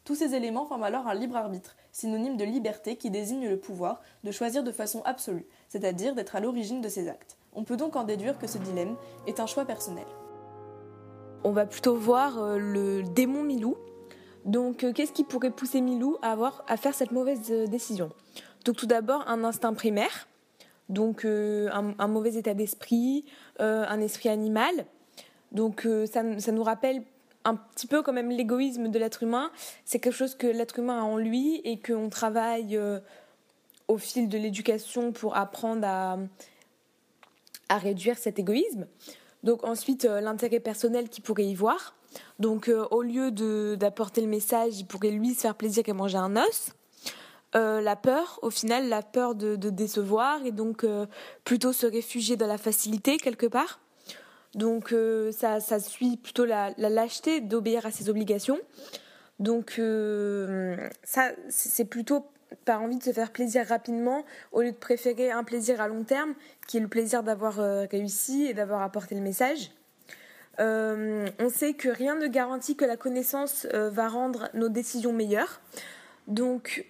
Tous 0.09 0.15
ces 0.15 0.35
éléments 0.35 0.65
forment 0.65 0.85
alors 0.85 1.07
un 1.07 1.13
libre 1.13 1.37
arbitre, 1.37 1.77
synonyme 1.93 2.39
de 2.39 2.45
liberté 2.45 2.97
qui 2.97 3.11
désigne 3.11 3.47
le 3.47 3.59
pouvoir 3.59 4.01
de 4.25 4.31
choisir 4.31 4.65
de 4.65 4.73
façon 4.73 5.03
absolue, 5.05 5.45
c'est-à-dire 5.69 6.15
d'être 6.15 6.35
à 6.35 6.41
l'origine 6.41 6.81
de 6.81 6.89
ses 6.89 7.11
actes. 7.11 7.37
On 7.53 7.63
peut 7.63 7.77
donc 7.77 7.95
en 7.95 8.05
déduire 8.05 8.39
que 8.39 8.47
ce 8.47 8.57
dilemme 8.57 8.97
est 9.27 9.39
un 9.39 9.45
choix 9.45 9.67
personnel. 9.67 10.07
On 11.45 11.53
va 11.53 11.67
plutôt 11.67 11.95
voir 11.95 12.39
euh, 12.39 12.57
le 12.57 13.03
démon 13.03 13.43
Milou. 13.43 13.77
Donc, 14.47 14.83
euh, 14.83 14.95
qu'est-ce 14.95 15.13
qui 15.13 15.25
pourrait 15.25 15.51
pousser 15.51 15.83
Milou 15.83 16.17
à, 16.23 16.33
avoir, 16.33 16.65
à 16.69 16.79
faire 16.79 16.95
cette 16.95 17.13
mauvaise 17.13 17.51
euh, 17.51 17.67
décision? 17.67 18.09
Donc, 18.65 18.77
tout 18.77 18.87
d'abord, 18.87 19.29
un 19.29 19.45
instinct 19.45 19.75
primaire, 19.75 20.27
donc 20.89 21.27
un, 21.27 22.09
mauvais 22.09 22.37
état 22.37 22.55
d'esprit, 22.55 23.27
un 23.59 24.01
esprit 24.01 24.31
animal. 24.31 24.87
Donc, 25.53 25.87
ça, 26.07 26.23
ça 26.41 26.51
nous 26.51 26.63
rappelle 26.63 27.03
un 27.49 27.57
petit 27.57 27.87
peu 27.87 28.03
quand 28.03 28.13
même 28.13 28.31
l'égoïsme 28.31 28.89
de 28.89 28.99
l'être 28.99 29.23
humain. 29.23 29.51
C'est 29.85 29.99
quelque 29.99 30.15
chose 30.15 30.35
que 30.35 30.47
l'être 30.47 30.79
humain 30.79 31.01
a 31.01 31.05
en 31.05 31.17
lui 31.17 31.61
et 31.65 31.81
qu'on 31.81 32.11
travaille 32.11 32.77
euh, 32.77 33.01
au 33.89 33.99
fil 33.99 34.29
de 34.29 34.39
l'éducation 34.39 35.13
pour 35.13 35.37
apprendre 35.37 35.87
à, 35.87 36.19
à 37.69 37.79
réduire 37.79 38.19
cet 38.19 38.39
égoïsme. 38.39 38.87
Donc 39.43 39.65
ensuite, 39.65 40.05
euh, 40.05 40.21
l'intérêt 40.21 40.61
personnel 40.61 41.09
qu'il 41.09 41.25
pourrait 41.25 41.47
y 41.47 41.55
voir. 41.55 41.95
Donc 42.39 42.69
euh, 42.69 42.87
au 42.91 43.03
lieu 43.03 43.31
d'apporter 43.77 44.21
le 44.21 44.29
message, 44.29 44.79
il 44.79 44.87
pourrait 44.87 45.11
lui 45.11 45.35
se 45.35 45.41
faire 45.41 45.55
plaisir 45.55 45.85
et 45.87 45.93
manger 45.93 46.19
un 46.19 46.37
os. 46.37 46.73
la 47.55 47.97
peur, 47.97 48.39
au 48.43 48.51
final, 48.51 48.89
la 48.89 49.03
peur 49.03 49.35
de, 49.35 49.57
de 49.57 49.71
décevoir 49.71 50.45
et 50.45 50.53
donc 50.53 50.85
plutôt 51.45 51.73
se 51.73 51.87
réfugier 51.87 52.37
dans 52.37 52.47
la 52.47 52.59
facilité 52.59 53.17
quelque 53.17 53.47
part. 53.47 53.81
Donc 54.55 54.93
euh, 54.93 55.31
ça, 55.33 55.61
ça, 55.61 55.79
suit 55.79 56.17
plutôt 56.17 56.45
la, 56.45 56.73
lâcheté 56.79 57.41
d'obéir 57.41 57.87
à 57.87 57.91
ses 57.91 58.09
obligations. 58.09 58.59
Donc 59.39 59.77
euh, 59.79 60.77
ça, 61.05 61.31
c'est 61.49 61.85
plutôt 61.85 62.27
par 62.65 62.83
envie 62.83 62.97
de 62.97 63.03
se 63.03 63.13
faire 63.13 63.31
plaisir 63.31 63.67
rapidement 63.67 64.25
au 64.53 64.63
lieu 64.63 64.73
de 64.73 64.77
préférer 64.77 65.31
un 65.31 65.45
plaisir 65.45 65.81
à 65.83 65.89
long 65.89 66.03
terme 66.03 66.35
qui 66.67 66.79
est 66.79 66.81
le 66.81 66.89
plaisir 66.89 67.23
d'avoir 67.23 67.61
euh, 67.61 67.85
réussi 67.91 68.47
et 68.47 68.55
d'avoir 68.55 68.83
apporté 68.83 69.15
le 69.15 69.21
message. 69.21 69.71
on 70.59 71.51
sait 71.51 71.75
que 71.75 71.89
rien 71.89 72.17
ne 72.17 72.27
garantit 72.27 72.75
que 72.75 72.87
la 72.87 72.97
connaissance 72.97 73.67
va 73.67 74.09
rendre 74.09 74.49
nos 74.55 74.69
décisions 74.69 75.13
meilleures. 75.13 75.61
Donc 76.27 76.85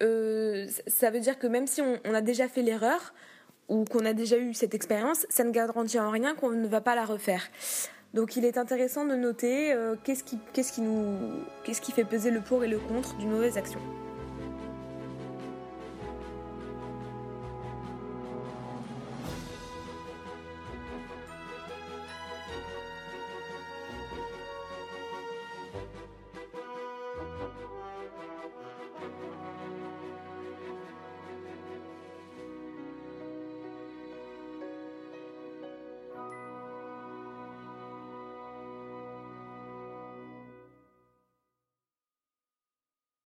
ça 0.87 1.11
veut 1.11 1.19
dire 1.19 1.37
que 1.37 1.45
même 1.45 1.67
si 1.67 1.81
on 1.81 2.13
a 2.13 2.21
déjà 2.21 2.47
fait 2.47 2.63
l'erreur, 2.63 3.13
ou 3.69 3.85
qu'on 3.85 4.05
a 4.05 4.13
déjà 4.13 4.37
eu 4.37 4.53
cette 4.53 4.73
expérience, 4.73 5.25
ça 5.29 5.43
ne 5.43 5.51
garantit 5.51 5.99
en 5.99 6.09
rien 6.09 6.35
qu'on 6.35 6.51
ne 6.51 6.67
va 6.67 6.81
pas 6.81 6.95
la 6.95 7.05
refaire. 7.05 7.43
Donc 8.13 8.35
il 8.35 8.43
est 8.43 8.57
intéressant 8.57 9.05
de 9.05 9.15
noter 9.15 9.71
euh, 9.71 9.95
qu'est-ce 10.03 10.23
qui, 10.23 10.39
qu'est-ce 10.53 10.73
qui, 10.73 10.81
qu'est-ce 11.63 11.81
qui 11.81 11.91
fait 11.91 12.05
peser 12.05 12.31
le 12.31 12.41
pour 12.41 12.63
et 12.63 12.67
le 12.67 12.79
contre 12.79 13.15
d'une 13.17 13.29
mauvaise 13.29 13.57
action. 13.57 13.79